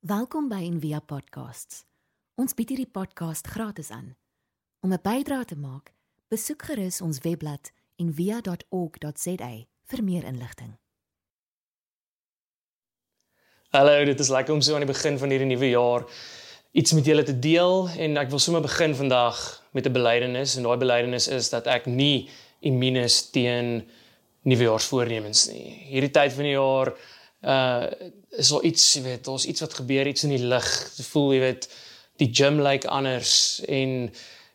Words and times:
Welkom 0.00 0.46
by 0.48 0.62
Envia 0.64 1.02
Podcasts. 1.04 1.82
Ons 2.40 2.54
bied 2.56 2.70
hierdie 2.72 2.88
podcast 2.88 3.50
gratis 3.52 3.90
aan. 3.92 4.14
Om 4.80 4.94
'n 4.96 5.02
bydrae 5.02 5.44
te 5.44 5.56
maak, 5.56 5.92
besoek 6.32 6.62
gerus 6.62 7.00
ons 7.00 7.18
webblad 7.20 7.70
en 7.96 8.14
via.org.za 8.14 9.50
vir 9.84 10.04
meer 10.04 10.24
inligting. 10.24 10.78
Hallo, 13.68 14.04
dit 14.04 14.20
is 14.20 14.28
lekker 14.28 14.54
om 14.54 14.60
so 14.60 14.72
aan 14.72 14.86
die 14.86 14.92
begin 14.92 15.18
van 15.18 15.28
hierdie 15.28 15.46
nuwe 15.52 15.68
jaar 15.68 16.08
iets 16.72 16.92
met 16.92 17.04
julle 17.04 17.22
te 17.22 17.38
deel 17.38 17.88
en 17.88 18.16
ek 18.16 18.30
wil 18.30 18.38
sommer 18.38 18.62
begin 18.62 18.94
vandag 18.94 19.62
met 19.72 19.86
'n 19.86 19.92
belydenis 19.92 20.56
en 20.56 20.62
daai 20.62 20.78
belydenis 20.78 21.28
is 21.28 21.50
dat 21.50 21.66
ek 21.66 21.86
nie 21.86 22.30
immuun 22.60 22.96
is 22.96 23.30
teen 23.30 23.90
nuwejaarsvoornemens 24.42 25.48
nie. 25.52 25.84
Hierdie 25.92 26.10
tyd 26.10 26.32
van 26.32 26.44
die 26.44 26.56
jaar 26.56 26.96
uh 27.42 27.86
is 28.30 28.48
daar 28.48 28.62
iets, 28.62 28.84
jy 28.94 29.02
weet, 29.02 29.24
daar's 29.26 29.44
iets 29.44 29.60
wat 29.60 29.74
gebeur 29.74 30.06
iets 30.06 30.22
in 30.22 30.30
die 30.30 30.44
lig. 30.46 30.68
Jy 30.96 31.04
voel 31.04 31.32
jy 31.34 31.40
weet 31.40 31.64
die 32.22 32.28
gym 32.32 32.60
lyk 32.60 32.84
like 32.84 32.88
anders 32.88 33.32
en 33.66 33.94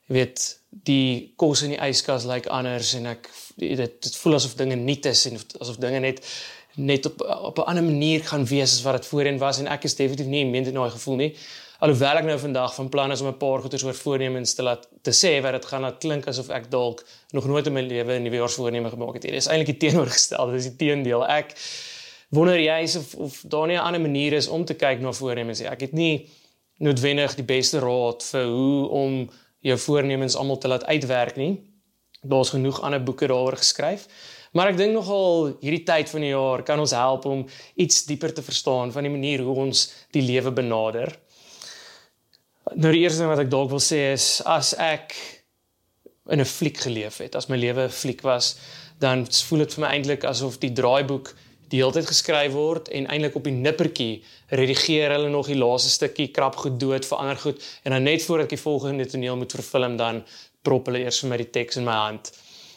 jy 0.07 0.15
weet 0.15 0.45
die 0.69 1.33
kos 1.35 1.63
in 1.65 1.73
die 1.73 1.81
yskas 1.81 2.23
lyk 2.23 2.45
like 2.45 2.53
anders 2.53 2.93
en 2.95 3.09
ek 3.15 3.27
dit 3.59 3.79
dit 3.79 4.15
voel 4.21 4.37
asof 4.39 4.55
dinge 4.59 4.77
nuut 4.79 5.05
is 5.11 5.25
en 5.29 5.39
asof 5.59 5.79
dinge 5.81 5.99
net 6.03 6.23
net 6.75 7.05
op 7.05 7.21
op 7.51 7.57
'n 7.57 7.67
ander 7.71 7.83
manier 7.83 8.23
gaan 8.23 8.45
wees 8.45 8.73
as 8.73 8.81
wat 8.81 9.01
dit 9.01 9.05
voorheen 9.05 9.37
was 9.37 9.59
en 9.59 9.67
ek 9.67 9.83
is 9.83 9.95
definitief 9.95 10.27
nie 10.27 10.45
meen 10.45 10.63
dit 10.63 10.73
nou 10.73 10.89
gevoel 10.89 11.15
nie. 11.15 11.35
Alhoewel 11.79 12.17
ek 12.17 12.25
nou 12.25 12.37
vandag 12.39 12.75
van 12.75 12.89
plan 12.89 13.11
is 13.11 13.21
om 13.21 13.27
'n 13.27 13.37
paar 13.37 13.61
goeders 13.61 13.83
oor 13.83 13.93
voornemens 13.93 14.53
te 14.53 14.63
laat 14.63 14.87
te 15.01 15.11
sê 15.11 15.41
wat 15.41 15.51
dit 15.51 15.65
gaan 15.65 15.81
laat 15.81 15.97
klink 15.99 16.27
asof 16.27 16.49
ek 16.49 16.71
dalk 16.71 17.05
nog 17.31 17.45
nooit 17.45 17.67
in 17.67 17.73
my 17.73 17.81
lewe 17.81 18.13
'n 18.19 18.23
nuwejaarsvoorneme 18.23 18.89
gemaak 18.89 19.13
het. 19.13 19.21
Dit 19.21 19.33
is 19.33 19.47
eintlik 19.47 19.79
die 19.79 19.89
teenoorgestelde, 19.89 20.51
dit 20.51 20.59
is 20.61 20.67
die 20.67 20.75
teendeel. 20.75 21.27
Ek 21.27 21.55
wonder 22.29 22.59
jy 22.59 22.83
of 22.97 23.15
of 23.15 23.43
daar 23.47 23.67
nie 23.67 23.77
'n 23.77 23.85
ander 23.85 24.01
manier 24.01 24.33
is 24.33 24.47
om 24.47 24.65
te 24.65 24.73
kyk 24.73 24.99
na 24.99 25.11
voornemens 25.11 25.59
nie. 25.59 25.69
Ek 25.69 25.81
het 25.81 25.93
nie 25.93 26.29
noodwendig 26.79 27.35
die 27.35 27.43
beste 27.43 27.79
raad 27.79 28.23
vir 28.23 28.45
hoe 28.45 28.87
om 28.89 29.29
jou 29.59 29.77
voornemens 29.77 30.35
almal 30.35 30.57
te 30.57 30.67
laat 30.67 30.85
uitwerk 30.85 31.35
nie. 31.35 31.59
Daar's 32.21 32.49
genoeg 32.49 32.81
ander 32.81 33.03
boeke 33.03 33.27
daaroor 33.27 33.57
geskryf. 33.57 34.07
Maar 34.55 34.71
ek 34.71 34.77
dink 34.77 34.93
nogal 34.93 35.57
hierdie 35.59 35.83
tyd 35.83 36.09
van 36.09 36.21
die 36.21 36.31
jaar 36.31 36.63
kan 36.63 36.79
ons 36.79 36.93
help 36.95 37.25
om 37.25 37.45
iets 37.75 38.05
dieper 38.05 38.33
te 38.33 38.41
verstaan 38.41 38.91
van 38.91 39.03
die 39.03 39.11
manier 39.11 39.43
hoe 39.43 39.55
ons 39.55 39.89
die 40.15 40.23
lewe 40.23 40.51
benader. 40.51 41.11
Nou 42.75 42.91
die 42.91 43.03
eerste 43.03 43.19
ding 43.19 43.29
wat 43.33 43.43
ek 43.43 43.51
dalk 43.51 43.69
wil 43.69 43.83
sê 43.83 44.13
is 44.13 44.39
as 44.47 44.73
ek 44.79 45.13
in 46.31 46.39
'n 46.39 46.45
fliek 46.45 46.77
geleef 46.77 47.17
het, 47.17 47.35
as 47.35 47.49
my 47.49 47.57
lewe 47.57 47.85
'n 47.85 47.89
fliek 47.89 48.21
was, 48.21 48.55
dan 48.99 49.25
voel 49.25 49.59
dit 49.59 49.73
vir 49.73 49.81
my 49.81 49.89
eintlik 49.91 50.23
asof 50.23 50.57
die 50.57 50.71
draaiboek 50.71 51.35
die 51.75 51.81
hele 51.83 51.95
tyd 51.97 52.07
geskryf 52.07 52.53
word 52.55 52.89
en 52.95 53.09
eintlik 53.11 53.35
op 53.35 53.47
die 53.47 53.53
nippertjie 53.55 54.23
redigeer 54.55 55.11
hulle 55.15 55.29
nog 55.33 55.49
die 55.51 55.59
laaste 55.59 55.91
stukkie 55.91 56.29
krap 56.35 56.55
goed 56.61 56.79
dood 56.79 57.07
verander 57.07 57.39
goed 57.41 57.63
en 57.83 57.95
dan 57.95 58.07
net 58.07 58.23
voordat 58.23 58.47
ek 58.47 58.55
die 58.55 58.63
volgende 58.63 59.07
toneel 59.11 59.39
moet 59.41 59.55
vervilm 59.57 59.97
dan 59.99 60.23
prop 60.65 60.87
hulle 60.89 61.03
eers 61.03 61.19
vir 61.21 61.33
my 61.33 61.39
die 61.41 61.51
teks 61.57 61.81
in 61.81 61.87
my 61.87 61.97
hand. 62.07 62.31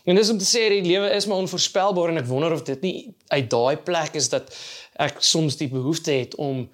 En 0.09 0.17
dis 0.17 0.31
om 0.33 0.41
te 0.41 0.49
sê 0.49 0.67
die 0.73 0.85
lewe 0.87 1.11
is 1.15 1.29
maar 1.29 1.43
onvoorspelbaar 1.45 2.15
en 2.15 2.23
ek 2.23 2.29
wonder 2.31 2.55
of 2.57 2.65
dit 2.67 2.85
nie 2.85 2.97
uit 3.29 3.49
daai 3.53 3.77
plek 3.85 4.17
is 4.19 4.31
dat 4.33 4.51
ek 4.99 5.23
soms 5.25 5.61
die 5.61 5.71
behoefte 5.73 6.15
het 6.17 6.35
om 6.41 6.67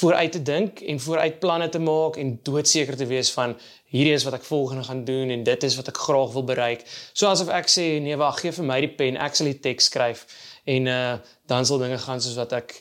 vooruit 0.00 0.32
te 0.32 0.42
dink 0.42 0.80
en 0.86 1.00
vooruit 1.02 1.38
planne 1.42 1.68
te 1.68 1.80
maak 1.82 2.18
en 2.20 2.36
doodseker 2.46 2.98
te 2.98 3.06
wees 3.10 3.30
van 3.34 3.56
hierdie 3.90 4.14
is 4.14 4.26
wat 4.26 4.36
ek 4.38 4.46
volgende 4.46 4.84
gaan 4.86 5.04
doen 5.06 5.32
en 5.34 5.42
dit 5.46 5.66
is 5.66 5.76
wat 5.78 5.90
ek 5.90 5.98
graag 5.98 6.34
wil 6.36 6.46
bereik. 6.46 6.84
So 7.12 7.26
asof 7.30 7.50
ek 7.54 7.70
sê 7.70 7.86
nee 8.02 8.18
wag, 8.18 8.38
gee 8.42 8.54
vir 8.54 8.68
my 8.68 8.78
die 8.84 8.92
pen, 8.94 9.18
ek 9.18 9.38
sal 9.38 9.50
die 9.50 9.58
teks 9.62 9.90
skryf 9.90 10.26
en 10.74 10.86
uh 10.86 11.14
dan 11.50 11.66
sal 11.66 11.82
dinge 11.82 11.98
gaan 11.98 12.22
soos 12.22 12.38
wat 12.38 12.52
ek 12.60 12.76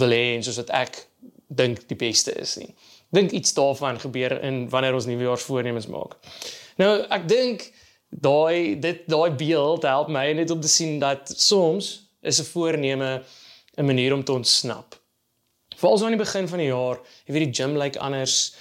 wil 0.00 0.12
hê 0.14 0.36
en 0.36 0.44
soos 0.44 0.60
wat 0.60 0.72
ek 0.76 1.02
dink 1.60 1.86
die 1.90 1.98
beste 1.98 2.34
is 2.38 2.56
nie. 2.60 2.70
Dink 3.10 3.32
iets 3.34 3.54
daarvan 3.56 3.98
gebeur 4.02 4.36
in 4.46 4.68
wanneer 4.70 4.94
ons 4.94 5.08
nuwejaarsvoornemens 5.10 5.88
maak. 5.90 6.16
Nou 6.78 6.92
ek 7.08 7.26
dink 7.30 7.66
daai 8.10 8.78
dit 8.82 9.02
daai 9.10 9.30
beeld 9.38 9.86
help 9.88 10.10
my 10.12 10.26
net 10.36 10.50
om 10.50 10.60
te 10.60 10.70
sien 10.70 10.98
dat 11.02 11.32
soms 11.36 11.90
is 12.22 12.40
'n 12.40 12.50
voorneme 12.52 13.22
'n 13.76 13.86
manier 13.86 14.12
om 14.14 14.24
te 14.24 14.32
ontsnap. 14.32 14.98
Veral 15.76 15.98
so 15.98 16.04
aan 16.04 16.16
die 16.16 16.24
begin 16.24 16.48
van 16.48 16.58
die 16.58 16.68
jaar, 16.68 16.98
jy 17.24 17.32
weet 17.32 17.44
die 17.44 17.62
gym 17.62 17.72
lyk 17.72 17.82
like 17.82 17.98
anders. 17.98 18.54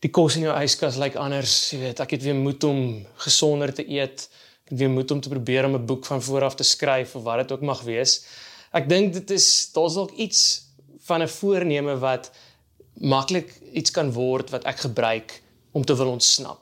Die 0.00 0.10
kos 0.10 0.36
in 0.36 0.42
jou 0.42 0.54
yskas 0.62 0.96
lyk 0.96 1.02
like 1.12 1.18
anders, 1.18 1.70
jy 1.70 1.78
weet, 1.78 2.00
ek 2.00 2.10
het 2.10 2.22
weer 2.22 2.34
moed 2.34 2.64
om 2.64 3.06
gesonder 3.24 3.74
te 3.74 3.84
eet. 3.90 4.28
Weer 4.68 4.90
moed 4.90 5.10
om 5.10 5.20
te 5.20 5.28
probeer 5.28 5.64
om 5.64 5.74
'n 5.74 5.86
boek 5.86 6.06
van 6.06 6.22
voor 6.22 6.42
af 6.42 6.54
te 6.54 6.62
skryf 6.62 7.14
of 7.14 7.22
wat 7.22 7.36
dit 7.36 7.52
ook 7.52 7.60
mag 7.60 7.82
wees. 7.82 8.24
Ek 8.72 8.88
dink 8.88 9.12
dit 9.12 9.30
is 9.30 9.72
daar's 9.72 9.94
dalk 9.94 10.10
iets 10.10 10.62
van 11.00 11.22
'n 11.22 11.28
voorneme 11.28 11.98
wat 11.98 12.30
maklik 12.94 13.60
iets 13.72 13.90
kan 13.90 14.12
word 14.12 14.50
wat 14.50 14.64
ek 14.64 14.78
gebruik 14.78 15.42
om 15.72 15.84
te 15.84 15.96
wil 15.96 16.10
ontsnap. 16.10 16.60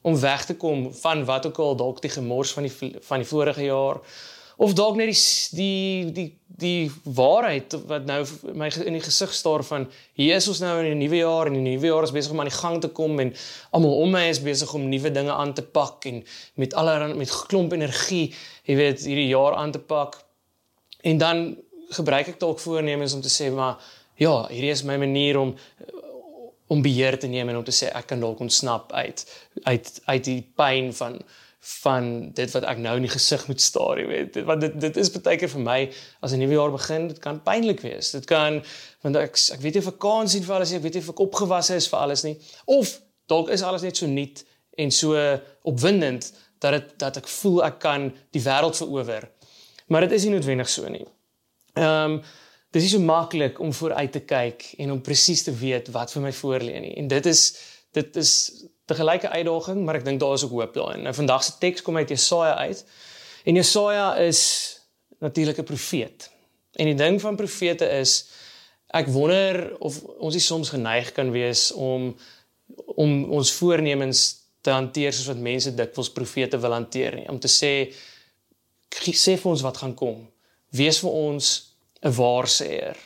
Om 0.00 0.20
weg 0.20 0.44
te 0.44 0.56
kom 0.56 0.94
van 0.94 1.24
wat 1.24 1.46
ook 1.46 1.58
al 1.58 1.76
dalk 1.76 2.02
die 2.02 2.10
gemors 2.10 2.52
van 2.52 2.62
die 2.62 2.96
van 3.00 3.18
die 3.18 3.28
vorige 3.28 3.62
jaar 3.62 4.00
of 4.58 4.74
dalk 4.74 4.98
net 4.98 5.14
die 5.14 5.22
die 5.54 6.12
die 6.12 6.28
die 6.58 6.90
waarheid 7.14 7.74
wat 7.86 8.08
nou 8.08 8.18
my 8.58 8.66
in 8.82 8.96
die 8.96 9.02
gesig 9.04 9.30
staar 9.34 9.62
van 9.62 9.84
hier 10.18 10.40
is 10.40 10.48
ons 10.50 10.58
nou 10.64 10.72
in 10.82 10.90
'n 10.90 10.98
nuwe 10.98 11.20
jaar 11.20 11.46
en 11.46 11.54
die 11.54 11.62
nuwe 11.62 11.86
jaar 11.86 12.02
is 12.02 12.14
besig 12.16 12.32
om 12.32 12.40
aan 12.40 12.50
die 12.50 12.58
gang 12.62 12.80
te 12.80 12.88
kom 12.88 13.20
en 13.20 13.30
almal 13.70 13.94
om 14.02 14.10
my 14.10 14.24
is 14.28 14.42
besig 14.42 14.74
om 14.74 14.88
nuwe 14.88 15.10
dinge 15.10 15.32
aan 15.32 15.54
te 15.54 15.62
pak 15.62 16.06
en 16.10 16.24
met 16.54 16.74
allerlei 16.74 17.14
met 17.14 17.30
klomp 17.46 17.72
energie, 17.72 18.34
jy 18.64 18.74
weet, 18.76 19.04
hierdie 19.04 19.28
jaar 19.28 19.54
aan 19.54 19.70
te 19.70 19.78
pak. 19.78 20.18
En 21.02 21.18
dan 21.18 21.56
gebruik 21.88 22.28
ek 22.28 22.40
dalk 22.40 22.58
voornemens 22.58 23.14
om 23.14 23.20
te 23.20 23.30
sê 23.30 23.52
maar 23.54 23.78
ja, 24.16 24.48
hierdie 24.48 24.74
is 24.74 24.82
my 24.82 24.96
manier 24.96 25.38
om 25.38 25.54
om 26.66 26.82
beheer 26.82 27.18
te 27.18 27.26
neem 27.26 27.48
en 27.48 27.56
om 27.56 27.64
te 27.64 27.72
sê 27.72 27.86
ek 27.94 28.06
kan 28.06 28.20
dalk 28.20 28.40
ontsnap 28.40 28.92
uit 28.92 29.22
uit 29.62 30.00
uit 30.04 30.24
die 30.24 30.42
pyn 30.56 30.90
van 30.92 31.22
van 31.68 32.30
dit 32.32 32.50
wat 32.54 32.64
ek 32.64 32.78
nou 32.80 32.94
in 32.96 33.04
die 33.04 33.12
gesig 33.12 33.42
moet 33.48 33.60
staar, 33.60 34.00
jy 34.00 34.06
weet. 34.08 34.38
Want 34.48 34.64
dit 34.64 34.76
dit 34.80 34.96
is 35.02 35.10
baie 35.12 35.36
keer 35.40 35.50
vir 35.52 35.64
my 35.64 35.78
as 36.24 36.32
'n 36.32 36.40
nuwe 36.40 36.56
jaar 36.56 36.72
begin, 36.72 37.08
dit 37.08 37.18
kan 37.18 37.42
pynlik 37.44 37.82
wees. 37.84 38.10
Dit 38.10 38.24
kan 38.26 38.62
want 39.02 39.16
ek 39.16 39.36
ek 39.52 39.60
weet 39.60 39.74
nie 39.74 39.82
of 39.84 39.92
ek 39.92 39.98
kans 39.98 40.32
sien 40.32 40.44
vir 40.44 40.54
alles 40.54 40.70
nie, 40.70 40.78
ek 40.78 40.82
weet 40.82 40.94
nie 40.94 41.02
of 41.02 41.10
ek 41.12 41.20
opgewasse 41.20 41.76
is 41.76 41.88
vir 41.88 41.98
alles 41.98 42.24
nie. 42.24 42.36
Of 42.66 43.00
dalk 43.26 43.50
is 43.50 43.62
alles 43.62 43.82
net 43.82 43.96
so 43.96 44.06
nuut 44.06 44.44
en 44.78 44.90
so 44.90 45.14
opwindend 45.62 46.32
dat 46.58 46.72
dit 46.72 46.98
dat 46.98 47.16
ek 47.16 47.28
voel 47.28 47.64
ek 47.64 47.78
kan 47.78 48.12
die 48.32 48.42
wêreld 48.42 48.76
verower. 48.76 49.28
Maar 49.88 50.00
dit 50.00 50.12
is 50.12 50.24
nie 50.24 50.32
noodwendig 50.36 50.68
so 50.68 50.88
nie. 50.88 51.06
Ehm 51.74 52.12
um, 52.12 52.22
dit 52.70 52.82
is 52.82 52.90
so 52.90 53.00
maklik 53.00 53.60
om 53.60 53.72
vooruit 53.72 54.12
te 54.12 54.20
kyk 54.20 54.74
en 54.78 54.90
om 54.92 55.00
presies 55.00 55.42
te 55.42 55.52
weet 55.52 55.88
wat 55.88 56.12
vir 56.12 56.22
my 56.22 56.32
voorlê 56.32 56.80
nie. 56.80 56.96
En 56.96 57.08
dit 57.08 57.26
is 57.26 57.56
dit 57.92 58.16
is 58.16 58.32
te 58.88 58.96
gelyke 58.96 59.28
uitdaging, 59.28 59.84
maar 59.84 59.98
ek 60.00 60.06
dink 60.06 60.20
daar 60.20 60.32
is 60.38 60.46
ook 60.46 60.56
hoop 60.56 60.74
daarin. 60.74 61.04
Nou 61.04 61.14
vandag 61.14 61.44
se 61.44 61.58
teks 61.60 61.84
kom 61.84 61.96
uit 62.00 62.08
Jesaja 62.08 62.54
uit. 62.56 62.84
En 63.44 63.54
Jesaja 63.54 64.16
is 64.16 64.40
natuurlik 65.20 65.58
'n 65.60 65.68
profeet. 65.68 66.30
En 66.72 66.84
die 66.84 66.94
ding 66.94 67.20
van 67.20 67.36
profete 67.36 67.84
is 67.84 68.28
ek 68.86 69.06
wonder 69.06 69.76
of 69.78 70.00
ons 70.02 70.34
nie 70.34 70.42
soms 70.42 70.68
geneig 70.68 71.12
kan 71.12 71.30
wees 71.30 71.72
om 71.72 72.16
om 72.84 73.32
ons 73.32 73.52
voornemens 73.52 74.36
te 74.60 74.70
hanteer 74.70 75.12
soos 75.12 75.26
wat 75.26 75.40
mense 75.40 75.74
dikwels 75.74 76.10
profete 76.12 76.58
wil 76.58 76.72
hanteer 76.72 77.14
nie, 77.14 77.28
om 77.28 77.38
te 77.38 77.48
sê 77.48 77.72
sê 79.14 79.36
vir 79.36 79.50
ons 79.50 79.62
wat 79.62 79.76
gaan 79.76 79.94
kom. 79.94 80.28
Wees 80.70 80.98
vir 80.98 81.10
ons 81.10 81.74
'n 82.02 82.12
waarsêer. 82.12 82.96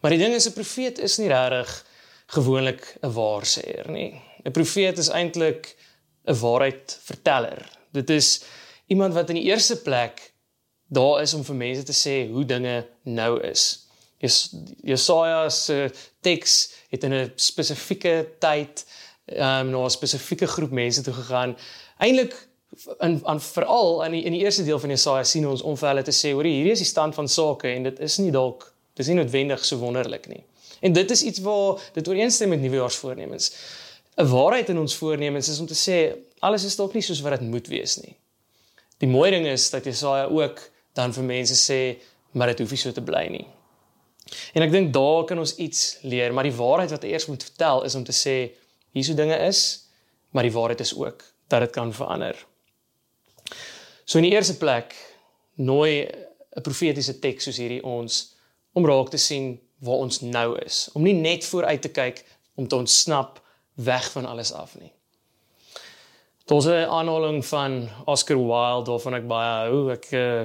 Maar 0.00 0.10
die 0.10 0.18
ding 0.18 0.34
is 0.34 0.46
'n 0.46 0.52
profeet 0.52 0.98
is 0.98 1.18
nie 1.18 1.28
regtig 1.28 1.84
gewoonlik 2.26 2.96
'n 3.02 3.12
waarsêer 3.12 3.90
nie. 3.90 4.22
'n 4.46 4.50
Profeet 4.50 4.98
is 4.98 5.08
eintlik 5.08 5.76
'n 6.24 6.38
waarheidverteller. 6.38 7.70
Dit 7.92 8.10
is 8.10 8.42
iemand 8.86 9.14
wat 9.14 9.28
in 9.28 9.34
die 9.34 9.50
eerste 9.50 9.76
plek 9.82 10.32
daar 10.86 11.22
is 11.22 11.34
om 11.34 11.44
vir 11.44 11.54
mense 11.54 11.82
te 11.82 11.96
sê 11.96 12.30
hoe 12.30 12.44
dinge 12.44 12.86
nou 13.02 13.40
is. 13.42 13.86
Jesaja 14.82 15.48
se 15.48 15.90
teks 16.20 16.72
het 16.88 17.04
in 17.04 17.14
'n 17.14 17.32
spesifieke 17.34 18.28
tyd 18.38 18.86
um, 19.26 19.70
na 19.70 19.84
'n 19.84 19.90
spesifieke 19.90 20.46
groep 20.46 20.70
mense 20.70 21.02
toe 21.02 21.14
gegaan. 21.14 21.56
Eintlik 21.98 22.48
in 22.98 23.20
aan 23.24 23.40
veral 23.40 24.04
in 24.04 24.10
die, 24.10 24.22
in 24.22 24.32
die 24.32 24.40
eerste 24.40 24.64
deel 24.64 24.78
van 24.78 24.88
Jesaja 24.88 25.24
sien 25.24 25.48
ons 25.48 25.62
om 25.62 25.76
vir 25.76 25.88
hulle 25.88 26.02
te 26.02 26.12
sê 26.12 26.32
hoor 26.32 26.44
hierdie 26.44 26.72
is 26.72 26.78
die 26.78 26.88
stand 26.88 27.14
van 27.14 27.28
sake 27.28 27.68
en 27.68 27.82
dit 27.82 27.98
is 27.98 28.18
nie 28.18 28.30
dalk 28.30 28.72
dis 28.94 29.06
nie 29.06 29.16
noodwendig 29.16 29.64
so 29.64 29.76
wonderlik 29.76 30.26
nie. 30.26 30.44
En 30.80 30.92
dit 30.92 31.10
is 31.10 31.22
iets 31.22 31.38
waar 31.38 31.80
dit 31.92 32.08
ooreenstem 32.08 32.48
met 32.48 32.60
nuwejaarsvoornemens. 32.60 33.52
'n 34.16 34.28
waarheid 34.28 34.68
in 34.68 34.78
ons 34.78 34.96
voornemens 34.96 35.48
is 35.48 35.58
om 35.60 35.66
te 35.66 35.74
sê 35.76 36.16
alles 36.38 36.64
is 36.64 36.76
dalk 36.76 36.94
nie 36.94 37.02
soos 37.02 37.20
wat 37.20 37.38
dit 37.38 37.48
moet 37.48 37.66
wees 37.66 37.96
nie. 38.00 38.16
Die 38.98 39.08
mooi 39.08 39.30
ding 39.30 39.46
is 39.46 39.70
dat 39.70 39.84
Jesaja 39.84 40.26
ook 40.26 40.60
dan 40.92 41.12
vir 41.12 41.24
mense 41.24 41.54
sê 41.54 41.98
maar 42.32 42.46
dit 42.52 42.58
hoef 42.58 42.70
nie 42.70 42.80
so 42.80 42.92
te 42.92 43.02
bly 43.02 43.26
nie. 43.32 43.46
En 44.52 44.62
ek 44.62 44.72
dink 44.72 44.92
daar 44.92 45.24
kan 45.24 45.38
ons 45.38 45.54
iets 45.62 45.98
leer, 46.02 46.32
maar 46.34 46.44
die 46.48 46.56
waarheid 46.56 46.90
wat 46.90 47.04
eers 47.04 47.26
moet 47.26 47.42
vertel 47.42 47.84
is 47.84 47.94
om 47.94 48.04
te 48.04 48.12
sê 48.12 48.36
hierso 48.96 49.14
dinge 49.14 49.36
is, 49.46 49.88
maar 50.30 50.44
die 50.44 50.52
waarheid 50.52 50.80
is 50.80 50.94
ook 50.96 51.22
dat 51.48 51.60
dit 51.60 51.70
kan 51.70 51.92
verander. 51.94 52.36
So 54.04 54.18
in 54.18 54.26
die 54.28 54.34
eerste 54.34 54.56
plek 54.56 54.94
nooi 55.54 56.08
'n 56.56 56.62
profetiese 56.62 57.18
teks 57.18 57.44
soos 57.44 57.56
hierdie 57.56 57.84
ons 57.84 58.34
om 58.72 58.86
raak 58.86 59.10
te 59.10 59.20
sien 59.20 59.60
waar 59.78 60.02
ons 60.04 60.20
nou 60.20 60.58
is, 60.64 60.88
om 60.94 61.02
nie 61.02 61.14
net 61.14 61.44
vooruit 61.44 61.82
te 61.82 61.88
kyk 61.88 62.24
om 62.54 62.68
te 62.68 62.76
ontsnap 62.76 63.40
weg 63.76 64.10
van 64.12 64.24
alles 64.24 64.52
af 64.52 64.78
nie. 64.78 64.92
Dit 66.46 66.50
was 66.50 66.64
'n 66.64 66.88
aanhaling 66.88 67.46
van 67.46 67.88
Oscar 68.04 68.36
Wilde 68.36 68.90
waarvan 68.90 69.14
ek 69.14 69.26
baie 69.26 69.66
hou. 69.66 69.90
Ek 69.92 70.10
uh, 70.12 70.42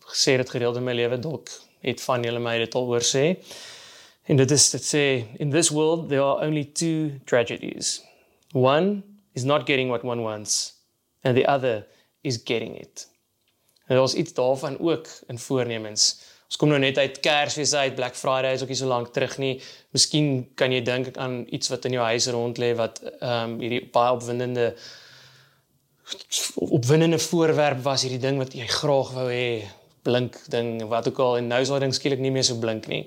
gesê 0.00 0.36
dit 0.36 0.50
gereeld 0.50 0.76
in 0.76 0.84
my 0.84 0.92
lewe 0.92 1.18
dalk 1.18 1.50
het 1.80 2.02
van 2.02 2.22
julle 2.22 2.38
my 2.38 2.58
dit 2.58 2.74
al 2.74 2.86
oor 2.86 3.02
sê. 3.04 3.36
En 4.24 4.36
dit 4.36 4.50
is 4.50 4.70
dit 4.70 4.84
sê 4.84 5.04
in 5.38 5.50
this 5.50 5.68
world 5.68 6.08
there 6.08 6.22
are 6.22 6.46
only 6.46 6.64
two 6.64 7.20
tragedies. 7.24 8.04
One 8.52 9.02
is 9.32 9.44
not 9.44 9.66
getting 9.66 9.88
what 9.88 10.04
one 10.04 10.22
wants 10.22 10.74
and 11.22 11.36
the 11.36 11.46
other 11.46 11.86
is 12.22 12.40
getting 12.44 12.78
it. 12.80 13.08
En 13.86 13.96
daar's 13.96 14.14
iets 14.14 14.32
daarvan 14.32 14.78
ook 14.78 15.06
in 15.26 15.38
voornemens. 15.38 16.20
Ons 16.54 16.60
kom 16.62 16.70
nou 16.70 16.78
net 16.78 16.94
uit 17.02 17.16
Kersfees 17.18 17.72
uit, 17.74 17.96
Black 17.98 18.14
Friday 18.14 18.54
is 18.54 18.62
ook 18.62 18.68
nie 18.70 18.76
so 18.78 18.86
lank 18.86 19.08
terug 19.10 19.32
nie. 19.42 19.56
Miskien 19.90 20.28
kan 20.54 20.70
jy 20.70 20.84
dink 20.86 21.08
aan 21.18 21.40
iets 21.50 21.66
wat 21.72 21.88
in 21.88 21.96
jou 21.96 22.04
huis 22.06 22.28
rond 22.30 22.60
lê 22.62 22.68
wat 22.78 23.00
ehm 23.08 23.56
um, 23.56 23.56
hierdie 23.58 23.80
baie 23.96 24.12
opwindende 24.14 24.68
opwindende 26.78 27.18
voorwerp 27.18 27.80
was, 27.82 28.04
hierdie 28.06 28.22
ding 28.22 28.38
wat 28.38 28.54
jy 28.54 28.68
graag 28.70 29.10
wou 29.16 29.26
hê, 29.32 29.64
blink 30.06 30.38
ding, 30.54 30.70
wat 30.94 31.10
ook 31.10 31.18
al 31.26 31.40
en 31.40 31.50
nou 31.56 31.58
is 31.64 31.74
daai 31.74 31.88
ding 31.88 31.96
skielik 31.98 32.22
nie 32.22 32.30
meer 32.36 32.46
so 32.46 32.62
blink 32.62 32.86
nie. 32.86 33.02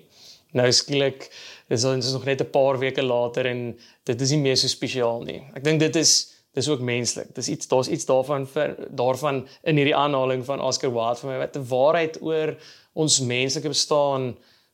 Nou 0.51 0.67
skielik 0.75 1.29
is 1.71 1.87
ons 1.87 2.11
nog 2.17 2.27
net 2.27 2.43
'n 2.43 2.51
paar 2.51 2.75
weke 2.83 3.07
later 3.15 3.47
en 3.47 3.79
dit 4.03 4.27
is 4.27 4.35
nie 4.35 4.43
meer 4.43 4.59
so 4.59 4.67
spesiaal 4.67 5.23
nie. 5.23 5.39
Ek 5.55 5.63
dink 5.63 5.79
dit 5.79 5.95
is 5.95 6.35
dis 6.57 6.69
ook 6.71 6.81
menslik. 6.81 7.29
Dis 7.37 7.49
iets 7.53 7.69
daar's 7.69 7.89
iets 7.93 8.07
daarvan 8.09 8.47
vir 8.49 8.75
daarvan 8.89 9.43
in 9.69 9.79
hierdie 9.79 9.95
aanhaling 9.95 10.43
van 10.45 10.63
Oscar 10.63 10.93
Wilde 10.93 11.21
vir 11.21 11.31
my 11.31 11.37
wat 11.43 11.57
'n 11.57 11.67
waarheid 11.69 12.17
oor 12.21 12.55
ons 12.93 13.19
menslike 13.19 13.69
bestaan 13.73 14.33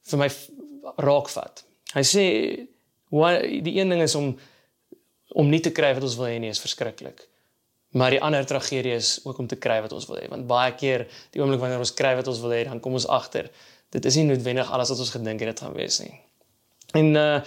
vir 0.10 0.20
my 0.20 0.30
raakvat. 1.08 1.64
Hy 1.94 2.04
sê 2.16 2.24
wat 3.12 3.42
die 3.42 3.76
een 3.80 3.90
ding 3.90 4.02
is 4.02 4.16
om 4.16 4.38
om 5.34 5.50
nie 5.50 5.60
te 5.60 5.72
kry 5.72 5.94
wat 5.94 6.04
ons 6.04 6.16
wil 6.16 6.30
hê 6.30 6.40
nie 6.40 6.50
is 6.50 6.62
verskriklik. 6.62 7.28
Maar 7.94 8.10
die 8.10 8.22
ander 8.22 8.46
tragedie 8.46 8.94
is 8.94 9.20
ook 9.26 9.38
om 9.38 9.48
te 9.48 9.56
kry 9.56 9.82
wat 9.82 9.92
ons 9.94 10.08
wil 10.08 10.18
hê 10.18 10.30
want 10.30 10.48
baie 10.48 10.74
keer 10.76 11.08
die 11.32 11.42
oomblik 11.42 11.60
wanneer 11.60 11.80
ons 11.80 11.94
kry 11.94 12.16
wat 12.16 12.28
ons 12.28 12.40
wil 12.40 12.52
hê 12.52 12.64
dan 12.64 12.80
kom 12.80 12.94
ons 12.94 13.08
agter 13.08 13.50
dit 13.94 14.06
is 14.06 14.16
nie 14.16 14.26
noodwendig 14.26 14.72
alles 14.72 14.90
wat 14.90 15.00
ons 15.00 15.14
gedink 15.14 15.44
het 15.44 15.54
dit 15.54 15.60
gaan 15.66 15.78
wees 15.78 16.00
nie. 16.00 16.14
En 16.94 17.16
uh 17.16 17.38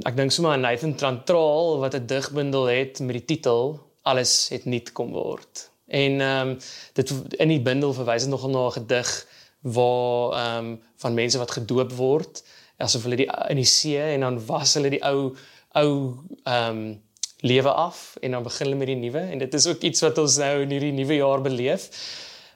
ek 0.00 0.16
dink 0.16 0.32
sommer 0.32 0.54
aan 0.54 0.64
Nathan 0.64 0.94
Trantraal 0.96 1.78
wat 1.82 1.94
'n 1.94 2.06
digbundel 2.06 2.64
het 2.72 3.00
met 3.00 3.16
die 3.18 3.36
titel 3.36 3.80
Alles 4.02 4.48
het 4.48 4.64
nuut 4.64 4.92
kom 4.92 5.12
word. 5.12 5.70
En 5.86 6.20
ehm 6.20 6.48
um, 6.48 6.58
dit 6.92 7.12
in 7.38 7.48
die 7.48 7.60
bundel 7.60 7.92
verwys 7.92 8.22
dit 8.22 8.30
nogal 8.30 8.50
na 8.50 8.66
'n 8.66 8.72
gedig 8.72 9.26
waar 9.60 10.32
ehm 10.32 10.64
um, 10.64 10.82
van 10.96 11.14
mense 11.14 11.38
wat 11.38 11.50
gedoop 11.50 11.92
word 11.92 12.42
asof 12.78 13.02
hulle 13.02 13.16
die 13.16 13.30
in 13.48 13.56
die 13.56 13.68
see 13.68 14.14
en 14.14 14.20
dan 14.20 14.46
was 14.46 14.74
hulle 14.74 14.90
die 14.90 15.04
ou 15.04 15.36
ou 15.72 16.16
ehm 16.44 16.76
um, 16.76 17.00
lewe 17.42 17.70
af 17.70 18.16
en 18.20 18.30
dan 18.30 18.42
begin 18.42 18.66
hulle 18.66 18.78
met 18.78 18.86
die 18.86 18.96
nuwe 18.96 19.18
en 19.18 19.38
dit 19.38 19.54
is 19.54 19.66
ook 19.66 19.80
iets 19.82 20.00
wat 20.00 20.18
ons 20.18 20.36
nou 20.36 20.62
in 20.62 20.70
hierdie 20.70 20.92
nuwe 20.92 21.14
jaar 21.14 21.40
beleef. 21.40 21.88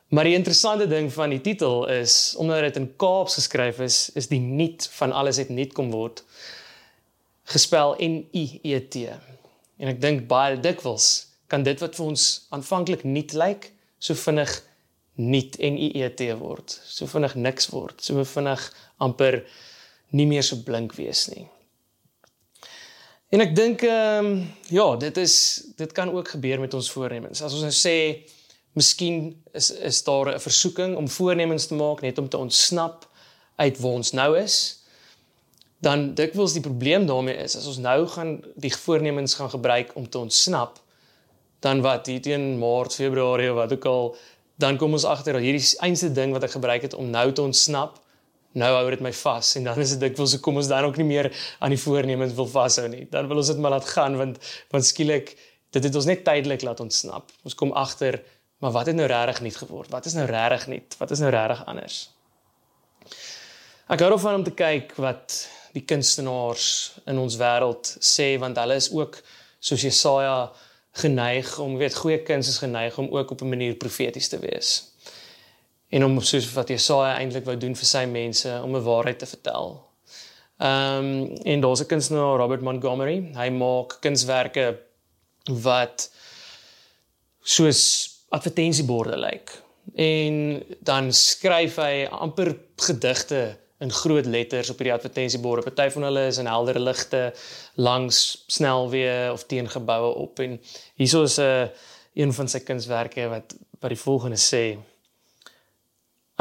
Maar 0.08 0.24
die 0.24 0.34
interessante 0.34 0.86
ding 0.86 1.12
van 1.12 1.30
die 1.30 1.40
titel 1.40 1.88
is 1.88 2.34
omdat 2.38 2.60
dit 2.60 2.76
in 2.76 2.96
Kaaps 2.96 3.34
geskryf 3.34 3.78
is, 3.78 4.10
is 4.14 4.28
die 4.28 4.40
nuut 4.40 4.88
van 4.92 5.12
alles 5.12 5.36
het 5.36 5.48
nuut 5.48 5.72
kom 5.72 5.90
word 5.90 6.24
gespel 7.52 7.96
N 8.02 8.20
U 8.32 8.44
E 8.62 8.80
T. 8.80 9.06
En 9.78 9.92
ek 9.92 10.00
dink 10.02 10.26
baie 10.30 10.58
dikwels 10.60 11.26
kan 11.50 11.62
dit 11.66 11.78
wat 11.82 11.94
vir 11.94 12.06
ons 12.06 12.22
aanvanklik 12.54 13.04
nuut 13.06 13.34
lyk, 13.38 13.68
so 14.02 14.18
vinnig 14.18 14.50
nuut 15.16 15.58
N 15.62 15.78
U 15.78 15.90
E 15.94 16.08
T 16.18 16.30
word. 16.40 16.74
So 16.84 17.06
vinnig 17.10 17.36
niks 17.38 17.70
word. 17.72 18.00
So 18.02 18.24
vinnig 18.34 18.64
amper 19.02 19.44
nie 20.16 20.26
meer 20.26 20.44
so 20.46 20.58
blink 20.66 20.96
wees 20.98 21.26
nie. 21.32 21.46
En 23.34 23.42
ek 23.42 23.54
dink 23.58 23.82
ehm 23.86 24.26
um, 24.26 24.32
ja, 24.70 24.86
dit 25.02 25.16
is 25.18 25.36
dit 25.78 25.92
kan 25.92 26.10
ook 26.14 26.34
gebeur 26.36 26.60
met 26.62 26.74
ons 26.74 26.90
voornemens. 26.94 27.42
As 27.42 27.54
ons 27.54 27.66
nou 27.66 27.74
sê 27.74 27.96
miskien 28.78 29.34
is 29.54 29.70
is 29.70 30.02
daar 30.06 30.34
'n 30.34 30.40
versoeking 30.40 30.96
om 30.96 31.08
voornemens 31.08 31.66
te 31.66 31.74
maak 31.74 32.02
net 32.02 32.18
om 32.18 32.28
te 32.28 32.38
ontsnap 32.38 33.06
uit 33.56 33.78
waar 33.80 33.92
ons 33.92 34.12
nou 34.12 34.38
is 34.38 34.85
dan 35.84 36.14
dikwels 36.14 36.56
die 36.56 36.64
probleem 36.64 37.06
daarmee 37.06 37.36
is 37.44 37.56
as 37.56 37.66
ons 37.66 37.82
nou 37.82 38.06
gaan 38.14 38.38
die 38.56 38.72
voornemens 38.72 39.34
gaan 39.34 39.50
gebruik 39.50 39.92
om 39.94 40.08
te 40.08 40.18
ontsnap 40.18 40.80
dan 41.64 41.82
wat 41.84 42.06
hier 42.06 42.22
teen 42.22 42.56
maart 42.58 42.94
februarie 42.94 43.52
wat 43.56 43.72
ook 43.72 43.84
al 43.84 44.16
dan 44.56 44.76
kom 44.80 44.92
ons 44.96 45.04
agter 45.04 45.36
dat 45.36 45.44
hierdie 45.44 45.78
einste 45.84 46.12
ding 46.12 46.32
wat 46.32 46.48
ek 46.48 46.56
gebruik 46.56 46.88
het 46.88 46.94
om 46.94 47.10
nou 47.12 47.28
te 47.32 47.42
ontsnap 47.42 48.00
nou 48.56 48.70
hou 48.72 48.86
dit 48.92 49.02
my 49.04 49.12
vas 49.12 49.52
en 49.58 49.68
dan 49.68 49.80
is 49.82 49.92
dit 49.94 50.06
dikwels 50.06 50.32
so 50.34 50.42
kom 50.44 50.56
ons 50.60 50.70
dan 50.70 50.86
ook 50.88 50.96
nie 51.00 51.08
meer 51.08 51.28
aan 51.60 51.74
die 51.74 51.80
voornemens 51.80 52.34
wil 52.38 52.48
vashou 52.48 52.86
nie. 52.92 53.04
Dan 53.12 53.28
wil 53.28 53.42
ons 53.42 53.52
dit 53.52 53.60
maar 53.60 53.76
laat 53.76 53.88
gaan 53.92 54.16
want 54.20 54.40
want 54.72 54.88
skielik 54.88 55.34
dit 55.76 55.84
het 55.84 55.98
ons 55.98 56.08
net 56.08 56.24
tydelik 56.24 56.64
laat 56.64 56.80
ontsnap. 56.80 57.32
Ons 57.44 57.56
kom 57.58 57.74
agter 57.76 58.22
maar 58.64 58.72
wat 58.72 58.88
het 58.88 58.96
nou 58.96 59.08
regtig 59.10 59.42
nuut 59.44 59.58
geword? 59.60 59.90
Wat 59.92 60.06
is 60.08 60.16
nou 60.16 60.24
regtig 60.30 60.66
nuut? 60.72 60.96
Wat 60.98 61.10
is 61.12 61.20
nou 61.20 61.30
regtig 61.34 61.64
anders? 61.68 61.98
Ek 63.92 64.00
hou 64.00 64.08
daarvan 64.10 64.40
om 64.40 64.46
te 64.46 64.54
kyk 64.56 64.96
wat 64.98 65.42
die 65.76 65.84
kunstenaars 65.84 66.68
in 67.10 67.18
ons 67.20 67.36
wêreld 67.40 67.90
sê 68.00 68.34
want 68.40 68.56
hulle 68.60 68.78
is 68.80 68.88
ook 68.94 69.18
soos 69.60 69.84
Jesaja 69.84 70.52
geneig 70.96 71.50
om 71.60 71.76
weet 71.76 71.96
goeie 72.00 72.22
kuns 72.24 72.48
is 72.48 72.62
geneig 72.62 72.96
om 72.98 73.10
ook 73.12 73.34
op 73.34 73.42
'n 73.42 73.52
manier 73.54 73.74
profeties 73.74 74.28
te 74.28 74.38
wees. 74.38 74.92
En 75.90 76.04
om 76.04 76.20
soos 76.20 76.52
wat 76.52 76.68
Jesaja 76.68 77.18
eintlik 77.18 77.44
wou 77.44 77.56
doen 77.56 77.76
vir 77.76 77.86
sy 77.86 78.04
mense 78.04 78.60
om 78.62 78.76
'n 78.76 78.82
waarheid 78.82 79.18
te 79.18 79.26
vertel. 79.26 79.84
Ehm 80.58 81.04
um, 81.04 81.36
en 81.44 81.60
daar's 81.60 81.80
'n 81.80 81.86
kunstenaar 81.86 82.38
Robert 82.38 82.62
Montgomery, 82.62 83.32
hy 83.34 83.48
maak 83.50 84.00
kunswerke 84.00 84.78
wat 85.44 86.10
soos 87.42 88.10
advertensieborde 88.28 89.16
lyk. 89.16 89.62
En 89.94 90.62
dan 90.80 91.12
skryf 91.12 91.76
hy 91.76 92.06
amper 92.10 92.56
gedigte 92.76 93.58
in 93.78 93.92
groot 93.92 94.26
letters 94.26 94.70
op 94.70 94.78
hierdie 94.80 94.94
advertensieborde. 94.94 95.62
Party 95.62 95.90
van 95.92 96.02
hulle 96.08 96.26
is 96.26 96.38
in 96.38 96.48
helder 96.48 96.80
ligte 96.80 97.34
langs 97.74 98.44
snelweë 98.46 99.32
of 99.32 99.44
teen 99.46 99.68
geboue 99.68 100.14
op 100.14 100.40
en 100.40 100.60
hierso 100.94 101.22
is 101.22 101.38
'n 101.38 101.42
uh, 101.42 101.62
eh, 101.62 101.68
een 102.14 102.32
van 102.32 102.48
sy 102.48 102.60
kunswerke 102.60 103.28
wat 103.28 103.56
wat 103.80 103.90
die 103.90 104.00
volgende 104.00 104.40
sê. 104.40 104.78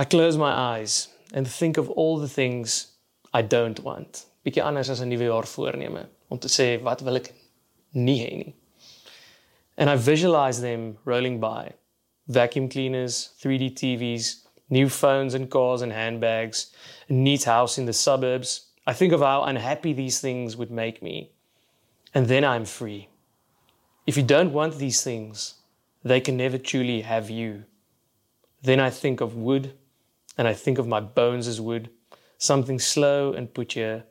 I 0.02 0.06
close 0.08 0.38
my 0.38 0.52
eyes 0.52 1.10
and 1.34 1.58
think 1.58 1.78
of 1.78 1.90
all 1.90 2.20
the 2.20 2.34
things 2.34 2.88
I 3.34 3.48
don't 3.48 3.82
want. 3.82 4.28
Bietjie 4.44 4.64
anders 4.64 4.90
as 4.90 5.00
'n 5.00 5.08
nuwe 5.08 5.24
jaar 5.24 5.48
voorneme 5.48 6.08
om 6.28 6.40
te 6.40 6.48
sê 6.48 6.82
wat 6.82 7.02
wil 7.02 7.16
ek 7.16 7.34
nie 7.92 8.20
hê 8.24 8.36
nie. 8.36 8.56
And 9.78 9.90
I 9.90 9.98
visualize 9.98 10.62
them 10.62 10.98
rolling 11.04 11.40
by. 11.40 11.72
Vacuum 12.28 12.70
cleaners, 12.70 13.34
3D 13.38 13.74
TVs, 13.74 14.45
new 14.70 14.90
phones 14.90 15.34
and 15.34 15.50
cars 15.50 15.82
and 15.82 15.92
handbags, 15.92 16.72
a 17.10 17.14
neat 17.14 17.44
house 17.44 17.78
in 17.78 17.86
the 17.86 17.94
suburbs. 17.94 18.68
I 18.88 18.94
think 18.94 19.14
of 19.14 19.22
how 19.22 19.44
unhappy 19.44 19.94
these 19.94 20.20
things 20.20 20.58
would 20.58 20.72
make 20.72 21.02
me. 21.02 21.32
And 22.14 22.28
then 22.28 22.44
I'm 22.44 22.66
free. 22.66 23.10
If 24.06 24.18
you 24.18 24.24
don't 24.24 24.54
want 24.54 24.78
these 24.78 25.04
things, 25.04 25.56
they 26.04 26.22
can 26.22 26.38
never 26.38 26.58
truly 26.58 27.02
have 27.02 27.30
you. 27.30 27.66
Then 28.62 28.80
I 28.80 28.90
think 28.90 29.22
of 29.22 29.36
wood, 29.36 29.74
and 30.38 30.48
I 30.48 30.54
think 30.54 30.78
of 30.78 30.88
my 30.88 31.00
bones 31.00 31.48
as 31.48 31.60
wood, 31.60 31.90
something 32.38 32.80
slow 32.80 33.34
and 33.34 33.54
put 33.54 33.74
here 33.74 34.06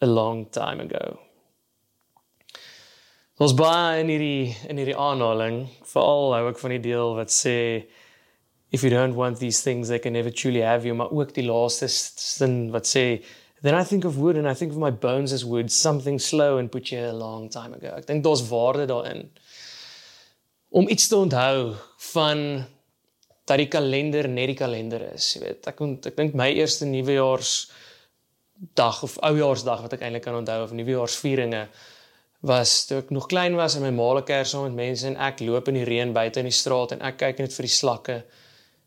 a 0.00 0.06
long 0.06 0.46
time 0.46 0.80
ago. 0.80 1.20
Ons 3.42 3.54
baie 3.58 3.98
in 4.02 4.10
hierdie 4.12 4.54
in 4.70 4.78
hierdie 4.78 4.98
aanhaling, 4.98 5.64
veral 5.88 6.34
hou 6.36 6.50
ek 6.50 6.60
van 6.60 6.74
die 6.74 6.82
deel 6.84 7.14
wat 7.16 7.32
sê 7.34 7.54
if 8.72 8.82
you 8.82 8.90
don't 8.90 9.14
want 9.14 9.38
these 9.38 9.62
things 9.62 9.88
they 9.88 9.98
can 9.98 10.12
never 10.12 10.32
truly 10.32 10.62
have 10.64 10.86
you 10.86 10.94
maar 10.96 11.10
ook 11.10 11.34
die 11.34 11.44
laaste 11.44 11.88
sin 11.88 12.70
wat 12.72 12.88
sê 12.88 13.22
then 13.62 13.74
i 13.74 13.84
think 13.84 14.04
of 14.04 14.16
wood 14.16 14.36
and 14.36 14.48
i 14.48 14.54
think 14.54 14.72
of 14.72 14.78
my 14.78 14.90
bones 14.90 15.32
as 15.32 15.44
wood 15.44 15.70
something 15.70 16.18
slow 16.18 16.58
and 16.58 16.72
put 16.72 16.90
you 16.90 16.98
a 16.98 17.12
long 17.12 17.48
time 17.48 17.74
ago. 17.74 17.94
Ek 17.96 18.06
dink 18.08 18.24
daar's 18.24 18.42
waarde 18.48 18.88
daarin. 18.90 19.28
Om 20.72 20.88
iets 20.88 21.08
te 21.08 21.16
onthou 21.16 21.74
van 22.12 22.64
dat 23.44 23.58
die 23.58 23.68
kalender 23.68 24.28
net 24.28 24.52
die 24.54 24.58
kalender 24.58 25.04
is 25.12 25.28
jy 25.34 25.44
weet. 25.46 25.68
Ek 25.68 25.80
ek 26.10 26.18
dink 26.18 26.36
my 26.38 26.48
eerste 26.50 26.88
nuwejaars 26.88 27.54
dag 28.78 29.02
of 29.02 29.18
oujaarsdag 29.26 29.82
wat 29.84 29.96
ek 29.96 30.04
eintlik 30.06 30.24
kan 30.24 30.38
onthou 30.38 30.62
of 30.64 30.74
nuwejaarsvieringe 30.76 31.66
was 32.46 32.74
toe 32.86 33.00
ek 33.02 33.10
nog 33.14 33.28
klein 33.30 33.56
was 33.58 33.76
in 33.78 33.84
my 33.84 33.90
maale 33.94 34.22
kerk 34.26 34.48
saam 34.50 34.66
met 34.68 34.78
mense 34.78 35.06
en 35.06 35.18
ek 35.28 35.42
loop 35.46 35.68
in 35.70 35.80
die 35.80 35.86
reën 35.86 36.14
buite 36.14 36.42
in 36.42 36.48
die 36.50 36.54
straat 36.54 36.94
en 36.94 37.02
ek 37.06 37.18
kyk 37.20 37.42
net 37.42 37.54
vir 37.54 37.66
die 37.68 37.74
slakke 37.74 38.16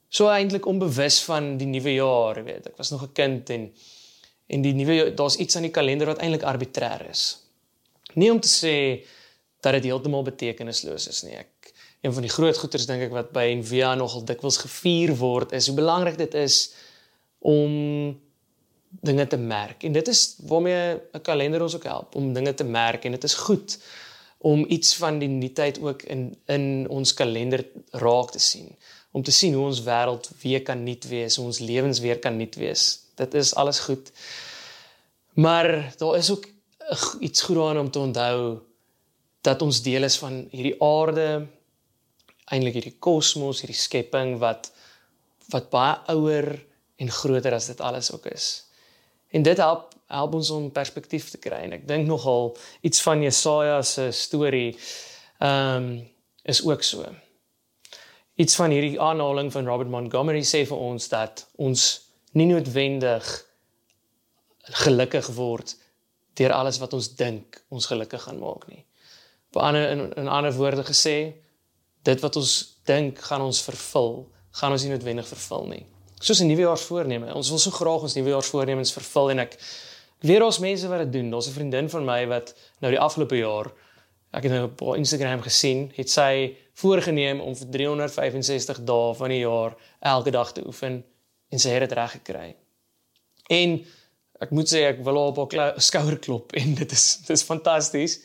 so 0.10 0.30
eintlik 0.30 0.66
onbewus 0.66 1.24
van 1.24 1.58
die 1.58 1.68
nuwe 1.68 1.94
jaar, 1.94 2.44
weet 2.44 2.68
ek 2.68 2.78
was 2.78 2.92
nog 2.92 3.04
'n 3.04 3.14
kind 3.14 3.50
en 3.50 3.74
en 4.48 4.62
die 4.62 4.74
nuwe 4.74 5.14
daar's 5.14 5.36
iets 5.42 5.56
aan 5.56 5.66
die 5.66 5.74
kalender 5.74 6.08
wat 6.08 6.22
eintlik 6.22 6.44
arbitrêr 6.46 7.10
is. 7.10 7.38
Nie 8.14 8.32
om 8.32 8.40
te 8.40 8.48
sê 8.48 9.06
dat 9.62 9.74
dit 9.74 9.84
heeltemal 9.90 10.24
betekenisloos 10.24 11.08
is 11.08 11.24
nie. 11.24 11.34
Ek 11.36 11.74
een 12.02 12.14
van 12.14 12.22
die 12.22 12.30
groot 12.30 12.58
goeters 12.58 12.86
dink 12.86 13.02
ek 13.02 13.16
wat 13.16 13.32
by 13.34 13.48
Envia 13.56 13.96
nogal 13.96 14.26
dikwels 14.26 14.60
gevier 14.62 15.16
word 15.18 15.52
is 15.58 15.68
hoe 15.68 15.76
belangrik 15.76 16.18
dit 16.18 16.34
is 16.34 16.76
om 17.40 18.14
dinge 19.02 19.28
te 19.28 19.38
merk. 19.38 19.84
En 19.84 19.92
dit 19.92 20.08
is 20.08 20.36
waarmee 20.46 21.02
'n 21.14 21.22
kalender 21.22 21.62
ons 21.62 21.76
ook 21.76 21.84
help 21.84 22.16
om 22.16 22.34
dinge 22.34 22.54
te 22.54 22.64
merk 22.64 23.06
en 23.06 23.12
dit 23.12 23.24
is 23.24 23.34
goed 23.34 23.78
om 24.46 24.66
iets 24.70 24.94
van 25.02 25.18
die 25.20 25.30
nuutheid 25.30 25.80
ook 25.82 26.04
in 26.14 26.28
in 26.46 26.66
ons 26.94 27.14
kalender 27.18 27.64
raak 27.90 28.32
te 28.32 28.40
sien. 28.40 28.68
Om 29.12 29.24
te 29.24 29.34
sien 29.34 29.56
hoe 29.58 29.66
ons 29.66 29.82
wêreld 29.88 30.30
weer 30.42 30.62
kan 30.62 30.84
nuut 30.84 31.08
wees, 31.10 31.38
ons 31.42 31.60
lewens 31.60 32.00
weer 32.04 32.20
kan 32.22 32.38
nuut 32.38 32.56
wees. 32.62 32.84
Dit 33.18 33.34
is 33.34 33.56
alles 33.56 33.80
goed. 33.88 34.12
Maar 35.34 35.94
daar 35.98 36.18
is 36.18 36.30
ook 36.32 36.46
iets 37.20 37.42
goed 37.42 37.56
daarin 37.56 37.82
om 37.82 37.92
te 37.92 38.00
onthou 38.00 38.60
dat 39.42 39.62
ons 39.62 39.82
deel 39.82 40.04
is 40.04 40.18
van 40.18 40.44
hierdie 40.52 40.78
aarde, 40.82 41.48
eintlik 42.46 42.78
hierdie 42.78 42.98
kosmos, 43.00 43.64
hierdie 43.64 43.82
skepping 43.82 44.38
wat 44.44 44.72
wat 45.54 45.70
baie 45.70 45.98
ouer 46.10 46.48
en 47.02 47.12
groter 47.12 47.54
as 47.54 47.68
dit 47.70 47.82
alles 47.82 48.12
ook 48.14 48.26
is. 48.30 48.66
En 49.36 49.44
dit 49.44 49.58
help 49.58 49.94
help 50.08 50.34
ons 50.34 50.50
om 50.50 50.72
perspektief 50.72 51.30
te 51.30 51.40
kry 51.42 51.64
en 51.66 51.74
ek 51.80 51.88
dink 51.90 52.06
nogal 52.08 52.52
iets 52.86 53.02
van 53.02 53.24
Jesaja 53.26 53.80
se 53.84 54.12
storie 54.14 54.76
ehm 55.44 55.88
um, 55.88 55.88
is 56.46 56.60
ook 56.62 56.84
so. 56.86 57.02
Iets 58.38 58.56
van 58.56 58.70
hierdie 58.70 59.00
aanhaling 59.02 59.50
van 59.52 59.66
Robert 59.66 59.90
Montgomery 59.90 60.44
sê 60.46 60.62
vir 60.70 60.78
ons 60.78 61.08
dat 61.10 61.42
ons 61.58 61.86
nie 62.38 62.46
noodwendig 62.46 63.32
gelukkig 64.84 65.32
word 65.40 65.74
deur 66.38 66.54
alles 66.54 66.78
wat 66.84 66.94
ons 66.94 67.10
dink 67.18 67.58
ons 67.74 67.90
gelukkig 67.90 68.22
gaan 68.28 68.38
maak 68.40 68.68
nie. 68.70 68.86
Op 69.50 69.62
ander 69.64 69.90
in, 69.90 70.06
in 70.22 70.30
ander 70.30 70.54
woorde 70.54 70.86
gesê, 70.86 71.18
dit 72.06 72.22
wat 72.22 72.38
ons 72.38 72.54
dink 72.86 73.20
gaan 73.26 73.42
ons 73.42 73.64
vervul, 73.66 74.28
gaan 74.62 74.78
ons 74.78 74.86
nie 74.86 74.94
noodwendig 74.94 75.28
vervul 75.34 75.68
nie 75.74 75.86
soos 76.20 76.42
'n 76.42 76.48
nuwejaarsvoorneme. 76.48 77.34
Ons 77.34 77.50
wil 77.50 77.60
so 77.60 77.72
graag 77.72 78.02
ons 78.02 78.16
nuwejaarsvoornemens 78.16 78.94
vervul 78.94 79.32
en 79.32 79.40
ek 79.40 79.58
weet 80.20 80.42
ons 80.42 80.60
mense 80.60 80.88
wat 80.88 81.00
dit 81.00 81.12
doen. 81.12 81.30
Daar's 81.30 81.48
'n 81.48 81.58
vriendin 81.60 81.90
van 81.90 82.06
my 82.06 82.28
wat 82.28 82.56
nou 82.80 82.92
die 82.92 83.00
afgelope 83.00 83.38
jaar 83.38 83.72
ek 84.36 84.44
het 84.44 84.52
nou 84.52 84.64
op 84.68 84.96
Instagram 85.00 85.42
gesien, 85.42 85.92
het 85.96 86.12
sy 86.12 86.56
voorgenem 86.74 87.40
om 87.40 87.56
vir 87.56 87.68
365 87.72 88.82
dae 88.88 89.14
van 89.16 89.30
die 89.32 89.40
jaar 89.40 89.76
elke 90.00 90.32
dag 90.32 90.52
te 90.52 90.66
oefen 90.68 91.04
en 91.50 91.62
sy 91.62 91.70
het 91.70 91.86
dit 91.86 91.96
reg 91.98 92.18
gekry. 92.18 92.56
En 93.54 93.78
ek 94.44 94.52
moet 94.52 94.68
sê 94.68 94.84
ek 94.90 95.00
wil 95.06 95.20
haar 95.22 95.32
op 95.32 95.54
haar 95.56 95.80
skouer 95.80 96.20
klop 96.20 96.52
en 96.60 96.76
dit 96.76 96.92
is 96.92 97.06
dit 97.24 97.36
is 97.38 97.46
fantasties. 97.48 98.20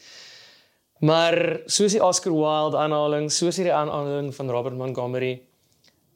Maar 1.01 1.63
soos 1.71 1.95
die 1.97 2.03
Oscar 2.05 2.35
Wilde 2.35 2.77
aanhaling, 2.77 3.31
soos 3.33 3.57
hierdie 3.57 3.73
aanhaling 3.73 4.35
van 4.37 4.51
Robert 4.53 4.77
Montgomery, 4.77 5.39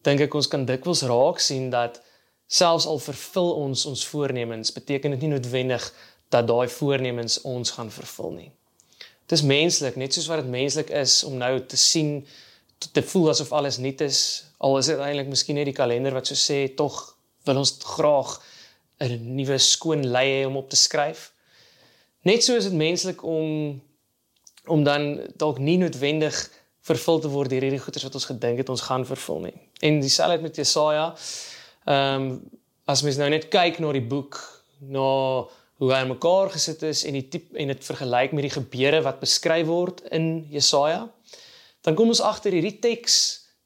dink 0.05 0.21
ek 0.21 0.35
ons 0.35 0.49
kan 0.51 0.67
dikwels 0.69 1.05
raak 1.09 1.41
sien 1.41 1.71
dat 1.73 2.01
selfs 2.47 2.87
al 2.87 3.01
vervul 3.01 3.53
ons 3.67 3.87
ons 3.89 4.07
voornemens, 4.07 4.73
beteken 4.73 5.17
dit 5.17 5.25
nie 5.25 5.33
noodwendig 5.35 5.87
dat 6.33 6.47
daai 6.49 6.69
voornemens 6.69 7.41
ons 7.49 7.71
gaan 7.77 7.91
vervul 7.91 8.33
nie. 8.37 8.51
Dit 9.25 9.39
is 9.39 9.45
menslik, 9.49 9.97
net 9.97 10.13
soos 10.13 10.29
wat 10.29 10.43
dit 10.43 10.51
menslik 10.53 10.91
is 10.93 11.23
om 11.25 11.39
nou 11.41 11.57
te 11.65 11.81
sien 11.81 12.19
te 12.93 13.03
voel 13.03 13.31
asof 13.33 13.53
alles 13.57 13.79
nuut 13.81 14.03
is, 14.05 14.19
al 14.61 14.77
is 14.77 14.91
dit 14.91 15.01
eintlik 15.01 15.31
miskien 15.31 15.57
net 15.57 15.71
die 15.71 15.77
kalender 15.77 16.13
wat 16.13 16.29
so 16.29 16.37
sê 16.37 16.67
tog 16.77 16.99
wil 17.49 17.63
ons 17.63 17.73
graag 17.97 18.35
'n 19.01 19.37
nuwe 19.37 19.59
skoon 19.59 20.05
lei 20.07 20.27
hê 20.29 20.47
om 20.47 20.57
op 20.57 20.69
te 20.71 20.77
skryf. 20.77 21.33
Net 22.23 22.45
so 22.45 22.57
is 22.57 22.65
dit 22.65 22.73
menslik 22.73 23.23
om 23.23 23.81
om 24.67 24.85
dan 24.85 25.21
dalk 25.37 25.59
nie 25.59 25.77
noodwendig 25.77 26.37
vervul 26.81 27.21
te 27.21 27.29
word 27.29 27.51
deur 27.51 27.65
hierdie 27.67 27.81
goeders 27.81 28.05
wat 28.05 28.15
ons 28.15 28.29
gedink 28.29 28.59
het 28.59 28.69
ons 28.69 28.81
gaan 28.81 29.05
vervul 29.05 29.41
nie. 29.41 29.57
En 29.85 30.01
dieselfde 30.01 30.43
met 30.43 30.57
Jesaja. 30.57 31.13
Ehm 31.85 32.23
um, 32.23 32.63
as 32.85 33.01
mens 33.03 33.17
nou 33.17 33.31
net 33.33 33.47
kyk 33.49 33.79
na 33.81 33.93
die 33.97 34.05
boek, 34.05 34.37
na 34.93 35.05
hoe 35.81 35.93
hy 35.93 36.03
mekaar 36.09 36.51
gesit 36.53 36.83
is 36.85 37.01
en 37.09 37.17
die 37.17 37.25
tipe 37.33 37.57
en 37.57 37.73
dit 37.73 37.87
vergelyk 37.89 38.35
met 38.37 38.45
die 38.45 38.53
gebeure 38.53 39.01
wat 39.07 39.23
beskryf 39.23 39.65
word 39.67 40.03
in 40.13 40.45
Jesaja, 40.53 41.07
dan 41.85 41.97
kom 41.97 42.13
ons 42.13 42.21
agter 42.21 42.53
hierdie 42.53 42.77
teks 42.85 43.17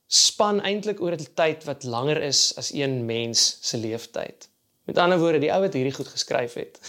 span 0.06 0.62
eintlik 0.64 1.02
oor 1.02 1.18
'n 1.18 1.26
tyd 1.34 1.66
wat 1.66 1.84
langer 1.84 2.22
is 2.22 2.52
as 2.56 2.70
een 2.72 3.04
mens 3.06 3.58
se 3.60 3.76
lewenstyd. 3.76 4.48
Met 4.86 4.98
ander 4.98 5.18
woorde, 5.18 5.42
die 5.42 5.52
ou 5.52 5.60
wat 5.60 5.74
hierdie 5.74 5.92
goed 5.92 6.08
geskryf 6.08 6.54
het. 6.54 6.80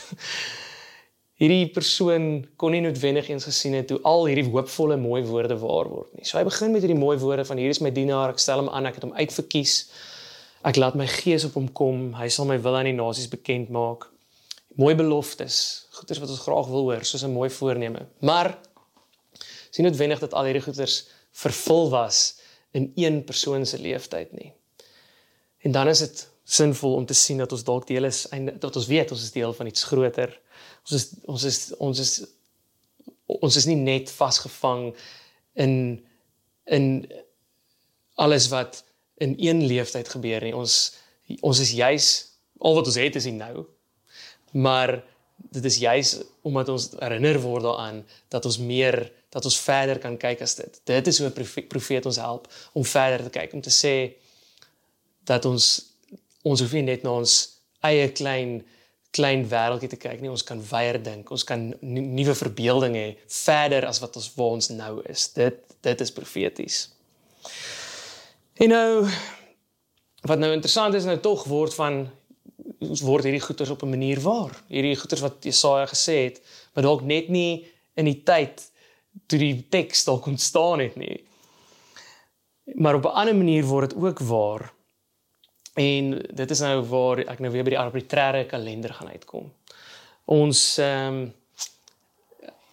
Hierdie 1.40 1.70
persoon 1.72 2.26
kon 2.60 2.74
nie 2.76 2.82
noodwendig 2.84 3.30
eens 3.32 3.48
gesien 3.48 3.78
het 3.78 3.94
hoe 3.94 4.00
al 4.08 4.26
hierdie 4.28 4.48
hoopvolle 4.50 4.98
mooi 5.00 5.22
woorde 5.24 5.56
waar 5.62 5.88
word 5.88 6.12
nie. 6.18 6.26
So 6.28 6.38
hy 6.38 6.44
begin 6.48 6.74
met 6.76 6.84
hierdie 6.84 7.00
mooi 7.00 7.16
woorde 7.22 7.46
van 7.48 7.62
hier 7.62 7.72
is 7.72 7.80
my 7.84 7.92
dienaar, 7.96 8.34
ek 8.34 8.44
stel 8.44 8.60
hom 8.60 8.72
aan, 8.76 8.90
ek 8.90 9.00
het 9.00 9.08
hom 9.08 9.16
uitverkies. 9.16 9.76
Ek 10.68 10.76
laat 10.76 10.98
my 11.00 11.08
gees 11.08 11.46
op 11.48 11.56
hom 11.56 11.70
kom. 11.72 12.02
Hy 12.20 12.28
sal 12.34 12.50
my 12.50 12.58
wil 12.60 12.76
aan 12.76 12.90
die 12.90 12.98
nasies 12.98 13.32
bekend 13.32 13.72
maak. 13.72 14.10
Mooi 14.80 14.92
beloftes, 15.00 15.88
goeders 15.96 16.20
wat 16.20 16.34
ons 16.36 16.44
graag 16.44 16.68
wil 16.72 16.92
hoor, 16.92 17.08
soos 17.08 17.24
'n 17.24 17.32
mooi 17.32 17.50
voorneme. 17.50 18.06
Maar 18.20 18.58
sien 19.72 19.86
noodwendig 19.86 20.20
dat 20.20 20.34
al 20.34 20.52
hierdie 20.52 20.64
goeders 20.64 21.08
vervul 21.32 21.90
was 21.90 22.40
in 22.72 22.92
een 22.96 23.24
persoon 23.24 23.66
se 23.66 23.80
lewenstyd 23.80 24.32
nie. 24.36 24.54
En 25.64 25.72
dan 25.72 25.88
is 25.88 26.00
dit 26.00 26.30
sinvol 26.44 26.94
om 26.94 27.06
te 27.06 27.14
sien 27.14 27.38
dat 27.38 27.52
ons 27.52 27.64
dalk 27.64 27.88
deel 27.88 28.04
is 28.04 28.28
en 28.28 28.60
dat 28.60 28.76
ons 28.76 28.88
weet 28.88 29.12
ons 29.12 29.24
is 29.24 29.32
deel 29.32 29.54
van 29.54 29.68
iets 29.68 29.84
groter 29.84 30.40
ons 30.84 30.94
is 30.98 31.06
ons 31.26 31.44
is 31.44 31.60
ons 31.78 32.00
is 32.00 32.14
ons 33.26 33.56
is 33.56 33.66
nie 33.70 33.78
net 33.78 34.12
vasgevang 34.12 34.90
in 35.54 35.74
in 36.66 36.86
alles 38.16 38.50
wat 38.54 38.84
in 39.18 39.36
een 39.38 39.66
leeftyd 39.66 40.10
gebeur 40.10 40.44
nie. 40.44 40.56
Ons 40.56 40.96
ons 41.46 41.60
is 41.60 41.72
juis 41.78 42.10
al 42.60 42.76
wat 42.76 42.90
ons 42.90 43.00
het 43.00 43.16
is 43.16 43.26
nou. 43.26 43.66
Maar 44.52 45.00
dit 45.38 45.66
is 45.66 45.78
juis 45.78 46.18
omdat 46.42 46.70
ons 46.70 46.90
herinner 47.00 47.40
word 47.42 47.64
daaraan 47.64 48.02
dat 48.28 48.46
ons 48.46 48.58
meer 48.58 49.12
dat 49.30 49.46
ons 49.46 49.60
verder 49.62 50.00
kan 50.02 50.18
kyk 50.18 50.42
as 50.42 50.56
dit. 50.58 50.82
Dit 50.84 51.08
is 51.08 51.20
hoe 51.20 51.30
'n 51.30 51.68
profeet 51.68 52.06
ons 52.06 52.18
help 52.18 52.48
om 52.74 52.86
verder 52.86 53.24
te 53.24 53.40
kyk 53.40 53.54
om 53.54 53.62
te 53.62 53.74
sê 53.84 54.18
dat 55.24 55.46
ons 55.46 55.86
ons 56.42 56.62
hoef 56.62 56.74
nie 56.74 56.82
net 56.82 57.04
na 57.04 57.12
ons 57.12 57.34
eie 57.82 58.12
klein 58.12 58.66
klein 59.16 59.48
wêreldjie 59.50 59.90
te 59.90 59.98
kyk 59.98 60.22
nie. 60.22 60.30
Ons 60.30 60.46
kan 60.46 60.62
weier 60.72 61.00
dink. 61.04 61.32
Ons 61.32 61.44
kan 61.48 61.70
nuwe 61.82 62.36
verbeelding 62.38 62.96
hê 62.98 63.08
verder 63.26 63.88
as 63.90 64.02
wat 64.04 64.16
ons 64.20 64.30
waar 64.36 64.56
ons 64.60 64.70
nou 64.76 64.94
is. 65.10 65.30
Dit 65.34 65.66
dit 65.82 66.02
is 66.04 66.12
profeties. 66.12 66.80
En 68.60 68.74
nou 68.74 68.90
wat 70.28 70.40
nou 70.42 70.52
interessant 70.52 70.94
is 70.94 71.08
nou 71.08 71.16
tog 71.24 71.46
word 71.48 71.74
van 71.78 72.02
ons 72.84 73.02
word 73.04 73.28
hierdie 73.28 73.44
goeters 73.44 73.72
op 73.72 73.84
'n 73.84 73.96
manier 73.96 74.20
waar. 74.20 74.52
Hierdie 74.68 74.96
goeters 75.00 75.22
wat 75.22 75.44
Jesaja 75.44 75.86
gesê 75.88 76.18
het, 76.28 76.42
maar 76.74 76.84
dalk 76.84 77.02
net 77.02 77.30
nie 77.30 77.66
in 77.96 78.06
die 78.06 78.22
tyd 78.24 78.72
toe 79.28 79.40
die 79.40 79.66
teks 79.70 80.04
dalk 80.04 80.26
ontstaan 80.26 80.80
het 80.80 80.96
nie. 80.96 81.24
Maar 82.76 82.96
op 82.96 83.06
'n 83.06 83.16
ander 83.22 83.36
manier 83.36 83.64
word 83.64 83.90
dit 83.90 84.00
ook 84.00 84.20
waar 84.20 84.74
En 85.80 86.16
dit 86.42 86.52
is 86.56 86.62
nou 86.66 86.78
waar 86.92 87.22
ek 87.24 87.40
nou 87.40 87.52
weer 87.54 87.64
by 87.68 87.74
die 87.76 87.82
arbitreëre 87.82 88.46
kalender 88.52 88.94
gaan 88.98 89.12
uitkom. 89.16 89.52
Ons 90.30 90.64
ehm 90.84 91.20
um, 91.22 91.28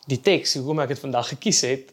die 0.06 0.20
teks 0.22 0.52
hoekom 0.54 0.78
ek 0.84 0.92
dit 0.94 1.00
vandag 1.02 1.32
gekies 1.32 1.60
het, 1.66 1.88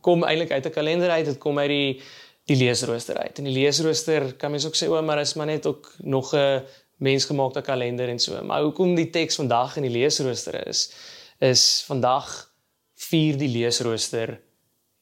kom 0.00 0.22
eintlik 0.24 0.54
uit 0.56 0.66
'n 0.66 0.72
kalender 0.72 1.10
uit. 1.10 1.26
Dit 1.26 1.38
kom 1.38 1.58
uit 1.58 1.68
die 1.68 2.00
die 2.48 2.56
leesrooster 2.56 3.18
uit. 3.18 3.38
En 3.38 3.44
die 3.44 3.52
leesrooster 3.52 4.32
kan 4.40 4.50
mens 4.50 4.64
ook 4.66 4.76
sê 4.76 4.88
o, 4.88 5.02
maar 5.02 5.20
is 5.20 5.34
maar 5.34 5.46
net 5.46 5.66
ook 5.66 5.92
nog 5.98 6.32
'n 6.34 6.64
mensgemaakte 6.96 7.60
kalender 7.60 8.08
en 8.08 8.18
so. 8.18 8.44
Maar 8.44 8.62
hoekom 8.62 8.94
die 8.94 9.10
teks 9.10 9.36
vandag 9.36 9.76
in 9.76 9.82
die 9.82 9.90
leesrooster 9.90 10.66
is, 10.66 10.92
is 11.38 11.84
vandag 11.86 12.50
vier 12.94 13.36
die 13.38 13.48
leesrooster 13.48 14.40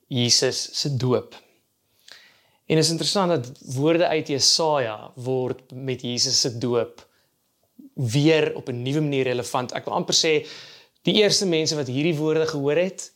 Jesus 0.07 0.81
se 0.81 0.97
doop. 0.97 1.46
En 2.67 2.77
is 2.77 2.91
interessant 2.91 3.29
dat 3.31 3.75
woorde 3.75 4.07
uit 4.07 4.29
Jesaja 4.29 5.13
word 5.15 5.73
met 5.73 6.03
Jesus 6.03 6.41
se 6.41 6.59
doop 6.59 7.05
weer 7.95 8.55
op 8.55 8.69
'n 8.69 8.83
nuwe 8.83 9.01
manier 9.01 9.25
relevant. 9.25 9.73
Ek 9.73 9.85
wil 9.85 9.95
amper 9.95 10.15
sê 10.15 10.47
die 11.03 11.15
eerste 11.15 11.47
mense 11.47 11.75
wat 11.75 11.87
hierdie 11.87 12.17
woorde 12.17 12.47
gehoor 12.47 12.77
het, 12.77 13.13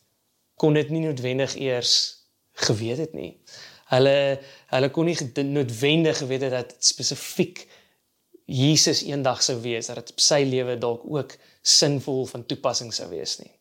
kon 0.55 0.73
dit 0.73 0.89
nie 0.89 1.01
noodwendig 1.01 1.55
eers 1.55 2.23
geweet 2.51 2.97
het 2.97 3.13
nie. 3.13 3.37
Hulle 3.85 4.39
hulle 4.67 4.89
kon 4.89 5.05
nie 5.05 5.43
noodwendig 5.43 6.17
geweet 6.17 6.41
het 6.41 6.51
dat 6.51 6.75
spesifiek 6.79 7.67
Jesus 8.45 9.03
eendag 9.03 9.43
sou 9.43 9.61
wees, 9.61 9.87
dat 9.87 9.95
dit 9.95 10.11
op 10.11 10.19
sy 10.19 10.43
lewe 10.43 10.77
dalk 10.77 11.03
ook 11.05 11.35
sinvol 11.61 12.25
van 12.25 12.45
toepassing 12.45 12.93
sou 12.93 13.09
wees 13.09 13.37
nie. 13.39 13.51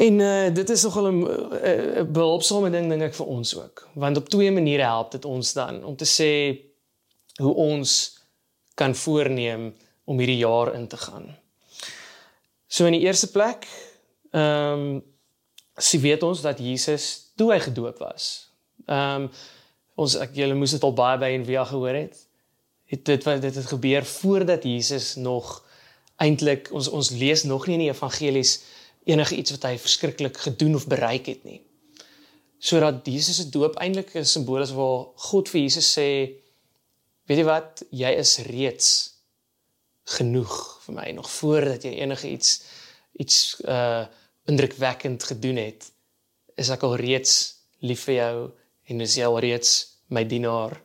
En 0.00 0.18
uh, 0.18 0.54
dit 0.54 0.70
is 0.70 0.82
nogal 0.82 1.10
'n 1.12 1.18
uh, 1.20 2.02
behulpsame 2.08 2.70
ding 2.70 2.88
dink 2.88 3.02
ek 3.02 3.14
vir 3.14 3.26
ons 3.26 3.54
ook. 3.56 3.88
Want 3.92 4.16
op 4.16 4.28
twee 4.28 4.52
maniere 4.52 4.88
help 4.88 5.10
dit 5.12 5.24
ons 5.24 5.52
dan 5.52 5.84
om 5.84 5.96
te 5.96 6.08
sê 6.08 6.32
hoe 7.36 7.54
ons 7.54 7.90
kan 8.74 8.94
voorneem 8.94 9.74
om 10.04 10.18
hierdie 10.18 10.40
jaar 10.40 10.74
in 10.74 10.88
te 10.88 10.96
gaan. 10.96 11.36
So 12.66 12.86
in 12.86 12.96
die 12.96 13.04
eerste 13.04 13.30
plek, 13.30 13.68
ehm 14.30 14.72
um, 14.72 15.02
sien 15.76 16.00
weet 16.00 16.22
ons 16.22 16.40
dat 16.40 16.58
Jesus 16.58 17.32
toe 17.36 17.52
hy 17.52 17.60
gedoop 17.60 17.98
was. 17.98 18.50
Ehm 18.86 19.28
um, 19.28 19.30
ons 20.00 20.16
ek 20.16 20.32
julle 20.34 20.56
moes 20.56 20.72
dit 20.72 20.82
al 20.82 20.96
baie 20.96 21.18
by 21.20 21.30
en 21.36 21.44
via 21.44 21.64
gehoor 21.64 21.94
het. 21.94 22.16
dit 22.90 23.04
dit 23.04 23.24
wat 23.24 23.42
dit 23.42 23.54
het 23.54 23.66
gebeur 23.66 24.04
voordat 24.04 24.64
Jesus 24.64 25.14
nog 25.14 25.60
eintlik 26.16 26.68
ons 26.72 26.88
ons 26.88 27.10
lees 27.10 27.42
nog 27.42 27.66
nie 27.66 27.74
in 27.74 27.84
die 27.84 27.92
evangelies 27.92 28.62
enige 29.04 29.36
iets 29.36 29.50
wat 29.50 29.66
hy 29.68 29.76
verskriklik 29.78 30.36
gedoen 30.36 30.74
of 30.74 30.86
bereik 30.86 31.26
het 31.26 31.44
nie. 31.44 31.60
Sodat 32.58 33.06
Jesus 33.08 33.36
se 33.40 33.48
doop 33.48 33.78
eintlik 33.80 34.14
'n 34.14 34.24
simbool 34.24 34.62
is 34.62 34.74
waar 34.76 35.06
God 35.16 35.48
vir 35.48 35.60
Jesus 35.60 35.98
sê 35.98 36.08
weet 37.26 37.38
jy 37.38 37.44
wat 37.44 37.82
jy 37.90 38.10
is 38.18 38.38
reeds 38.38 38.88
genoeg 40.04 40.82
vir 40.84 40.94
my 40.94 41.10
nog 41.14 41.30
voordat 41.30 41.84
jy 41.84 41.94
enige 42.02 42.28
iets 42.28 42.62
iets 43.12 43.60
uh 43.64 44.06
indrukwekkend 44.50 45.22
gedoen 45.22 45.56
het 45.56 45.92
is 46.56 46.70
ek 46.74 46.82
al 46.82 46.96
reeds 46.96 47.34
lief 47.86 48.04
vir 48.08 48.14
jou 48.14 48.36
en 48.90 49.00
is 49.00 49.16
jy 49.16 49.24
al 49.24 49.38
reeds 49.38 50.00
my 50.08 50.24
dienaar. 50.26 50.80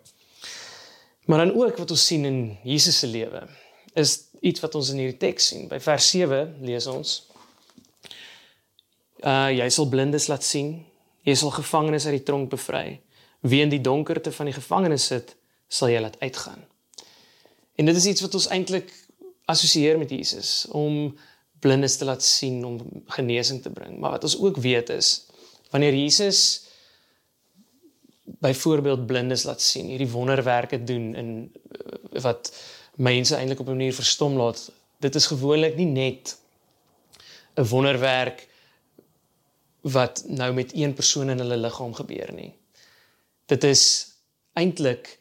Maar 1.25 1.45
dan 1.45 1.55
ook 1.57 1.79
wat 1.81 1.91
ons 1.91 2.05
sien 2.05 2.25
in 2.25 2.57
Jesus 2.63 2.99
se 2.99 3.07
lewe 3.07 3.47
is 3.95 4.19
iets 4.41 4.61
wat 4.61 4.75
ons 4.75 4.91
in 4.93 5.01
hierdie 5.01 5.17
teks 5.17 5.47
sien. 5.47 5.67
By 5.71 5.79
vers 5.81 6.09
7 6.13 6.59
lees 6.67 6.85
ons 6.91 7.15
uh 9.23 9.49
jy 9.51 9.69
sal 9.69 9.89
blindes 9.89 10.27
laat 10.27 10.43
sien, 10.43 10.85
jy 11.23 11.35
sal 11.35 11.51
gevangenes 11.51 12.05
uit 12.05 12.17
die 12.19 12.23
tronk 12.23 12.49
bevry. 12.49 12.99
Wie 13.41 13.61
in 13.61 13.69
die 13.69 13.81
donkerte 13.81 14.31
van 14.31 14.45
die 14.45 14.55
gevangenis 14.55 15.05
sit, 15.05 15.35
sal 15.67 15.89
jy 15.89 16.01
laat 16.01 16.19
uitgaan. 16.19 16.65
En 17.75 17.85
dit 17.85 17.95
is 17.95 18.05
iets 18.05 18.21
wat 18.21 18.33
ons 18.33 18.47
eintlik 18.47 18.91
assosieer 19.45 19.97
met 19.97 20.09
Jesus 20.09 20.65
om 20.73 21.15
blindes 21.59 21.97
te 21.97 22.05
laat 22.05 22.23
sien 22.23 22.63
om 22.65 22.79
genesing 23.17 23.61
te 23.61 23.69
bring. 23.69 23.97
Maar 23.99 24.17
wat 24.17 24.23
ons 24.23 24.37
ook 24.39 24.57
weet 24.57 24.89
is 24.89 25.25
wanneer 25.69 25.93
Jesus 25.93 26.63
byvoorbeeld 28.23 29.05
blindes 29.05 29.43
laat 29.43 29.61
sien, 29.61 29.89
hierdie 29.91 30.09
wonderwerke 30.09 30.83
doen 30.83 31.13
in 31.15 31.29
eh, 31.71 32.21
wat 32.21 32.51
mense 32.95 33.35
eintlik 33.35 33.59
op 33.59 33.67
'n 33.67 33.77
manier 33.77 33.93
verstom 33.93 34.37
laat. 34.37 34.71
Dit 34.99 35.15
is 35.15 35.25
gewoonlik 35.25 35.75
nie 35.75 35.85
net 35.85 36.37
'n 37.55 37.67
wonderwerk 37.67 38.47
wat 39.85 40.23
nou 40.27 40.49
met 40.53 40.73
een 40.73 40.93
persoon 40.97 41.29
in 41.29 41.43
hulle 41.43 41.57
liggaam 41.61 41.93
gebeur 41.93 42.33
nie. 42.33 42.51
Dit 43.45 43.63
is 43.63 43.83
eintlik 44.53 45.19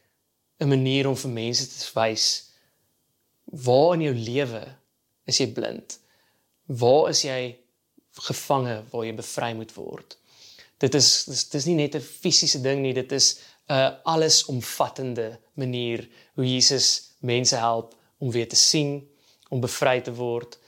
'n 0.58 0.68
manier 0.68 1.08
om 1.08 1.16
vir 1.16 1.30
mense 1.30 1.66
te 1.68 2.00
wys 2.00 2.50
waar 3.44 3.94
in 3.94 4.00
jou 4.00 4.14
lewe 4.14 4.64
is 5.26 5.38
jy 5.38 5.52
blind? 5.52 5.98
Waar 6.66 7.08
is 7.10 7.22
jy 7.22 7.56
gevange 8.12 8.84
waar 8.90 9.04
jy 9.04 9.14
bevry 9.14 9.52
moet 9.54 9.74
word? 9.74 10.16
dit 10.84 10.94
is 10.94 11.08
dis 11.28 11.44
dis 11.52 11.66
nie 11.70 11.76
net 11.78 11.96
'n 11.96 12.00
fisiese 12.22 12.60
ding 12.60 12.80
nie, 12.82 12.92
dit 12.92 13.12
is 13.12 13.40
'n 13.68 13.96
allesomvattende 14.04 15.38
manier 15.54 16.08
hoe 16.34 16.46
Jesus 16.46 17.14
mense 17.20 17.56
help 17.56 17.94
om 18.18 18.30
weer 18.30 18.48
te 18.48 18.56
sien, 18.56 19.08
om 19.48 19.60
bevry 19.60 20.00
te 20.00 20.14
word, 20.14 20.58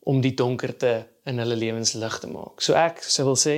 om 0.00 0.20
die 0.20 0.34
donkerte 0.34 1.06
in 1.28 1.40
hulle 1.42 1.56
lewens 1.56 1.92
lig 1.98 2.16
te 2.20 2.30
maak. 2.30 2.62
So 2.64 2.76
ek 2.78 3.02
sou 3.04 3.26
wil 3.28 3.38
sê, 3.38 3.56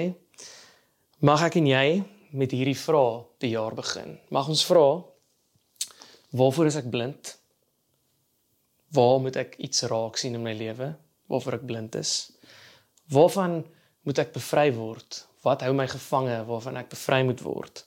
mag 1.23 1.45
ek 1.47 1.61
en 1.61 1.69
jy 1.71 1.87
met 2.33 2.55
hierdie 2.55 2.79
vraag 2.79 3.27
die 3.45 3.53
jaar 3.53 3.77
begin. 3.77 4.17
Mag 4.33 4.49
ons 4.51 4.65
vra 4.67 4.87
waarvoor 6.33 6.71
is 6.71 6.79
ek 6.81 6.91
blind? 6.93 7.35
Waar 8.93 9.21
moet 9.25 9.37
ek 9.41 9.57
iets 9.65 9.85
raak 9.89 10.19
sien 10.21 10.37
in 10.37 10.45
my 10.45 10.55
lewe? 10.57 10.93
Waarvoor 11.33 11.61
ek 11.61 11.69
blind 11.69 11.97
is? 12.01 12.33
Waarvan 13.13 13.61
moet 14.09 14.21
ek 14.21 14.35
bevry 14.35 14.71
word? 14.77 15.23
Wat 15.45 15.65
hou 15.67 15.73
my 15.77 15.87
gevange 15.91 16.39
waarvan 16.49 16.81
ek 16.81 16.93
bevry 16.93 17.23
moet 17.29 17.43
word? 17.45 17.85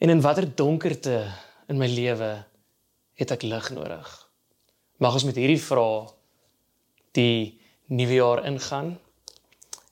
En 0.00 0.12
in 0.12 0.20
watter 0.24 0.48
donkerte 0.48 1.22
in 1.72 1.80
my 1.80 1.88
lewe 1.88 2.30
het 3.16 3.32
ek 3.32 3.46
lig 3.48 3.70
nodig? 3.76 4.08
Mag 5.00 5.16
ons 5.16 5.26
met 5.28 5.36
hierdie 5.36 5.60
vrae 5.60 6.06
die 7.16 7.56
nuwe 7.86 8.14
jaar 8.14 8.44
ingaan. 8.46 8.98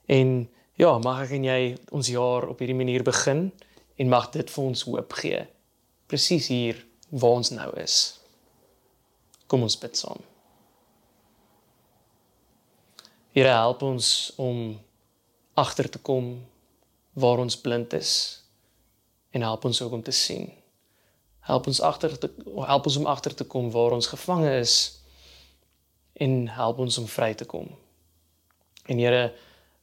En 0.07 0.51
ja, 0.75 0.99
mag 0.99 1.25
ek 1.27 1.37
en 1.39 1.47
jy 1.49 1.61
ons 1.95 2.11
jaar 2.11 2.49
op 2.51 2.59
hierdie 2.59 2.79
manier 2.79 3.05
begin 3.07 3.49
en 3.97 4.11
mag 4.11 4.31
dit 4.35 4.51
vir 4.51 4.65
ons 4.65 4.87
hoop 4.89 5.19
gee. 5.21 5.45
Presies 6.11 6.51
hier 6.51 6.81
waar 7.09 7.39
ons 7.41 7.51
nou 7.55 7.71
is. 7.81 7.99
Kom 9.47 9.63
ons 9.63 9.79
bid 9.79 9.97
saam. 9.97 10.21
Here 13.35 13.51
help 13.51 13.83
ons 13.83 14.33
om 14.39 14.77
agter 15.59 15.89
te 15.91 15.99
kom 15.99 16.37
waar 17.19 17.39
ons 17.43 17.57
blind 17.61 17.95
is 17.95 18.11
en 19.35 19.43
help 19.43 19.65
ons 19.65 19.83
ook 19.83 19.93
om 19.93 20.03
te 20.03 20.15
sien. 20.15 20.51
Help 21.47 21.67
ons 21.67 21.81
agter 21.81 22.19
te 22.19 22.31
help 22.67 22.87
ons 22.87 22.97
om 22.97 23.07
agter 23.11 23.35
te 23.35 23.45
kom 23.45 23.71
waar 23.75 23.95
ons 23.95 24.07
gevange 24.07 24.51
is 24.59 24.77
en 26.15 26.47
help 26.49 26.79
ons 26.79 26.99
om 26.99 27.09
vry 27.11 27.35
te 27.35 27.45
kom. 27.45 27.69
En 28.85 28.99
Here, 28.99 29.33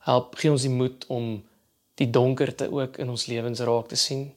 help 0.06 0.36
gee 0.36 0.52
ons 0.52 0.66
die 0.66 0.74
moed 0.74 1.06
om 1.10 1.34
die 2.02 2.10
donkerte 2.10 2.70
ook 2.72 2.98
in 2.98 3.10
ons 3.10 3.26
lewens 3.26 3.60
raak 3.60 3.88
te 3.92 4.00
sien 4.00 4.32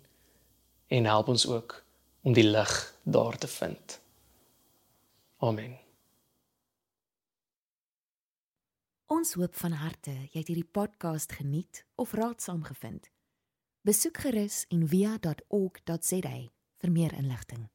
en 0.93 1.09
help 1.09 1.29
ons 1.29 1.47
ook 1.47 1.85
om 2.25 2.33
die 2.33 2.47
lig 2.49 2.75
daar 3.03 3.39
te 3.39 3.49
vind. 3.49 4.01
Amen. 5.37 5.79
Ons 9.07 9.35
hoop 9.37 9.57
van 9.61 9.77
harte 9.77 10.13
jy 10.33 10.41
het 10.41 10.49
hierdie 10.49 10.71
podcast 10.73 11.33
geniet 11.33 11.85
of 12.01 12.13
raadsaam 12.17 12.65
gevind. 12.65 13.11
Besoek 13.85 14.25
gerus 14.25 14.65
en 14.73 14.89
via.ok.za 14.89 16.37
vir 16.81 16.93
meer 16.93 17.13
inligting. 17.13 17.69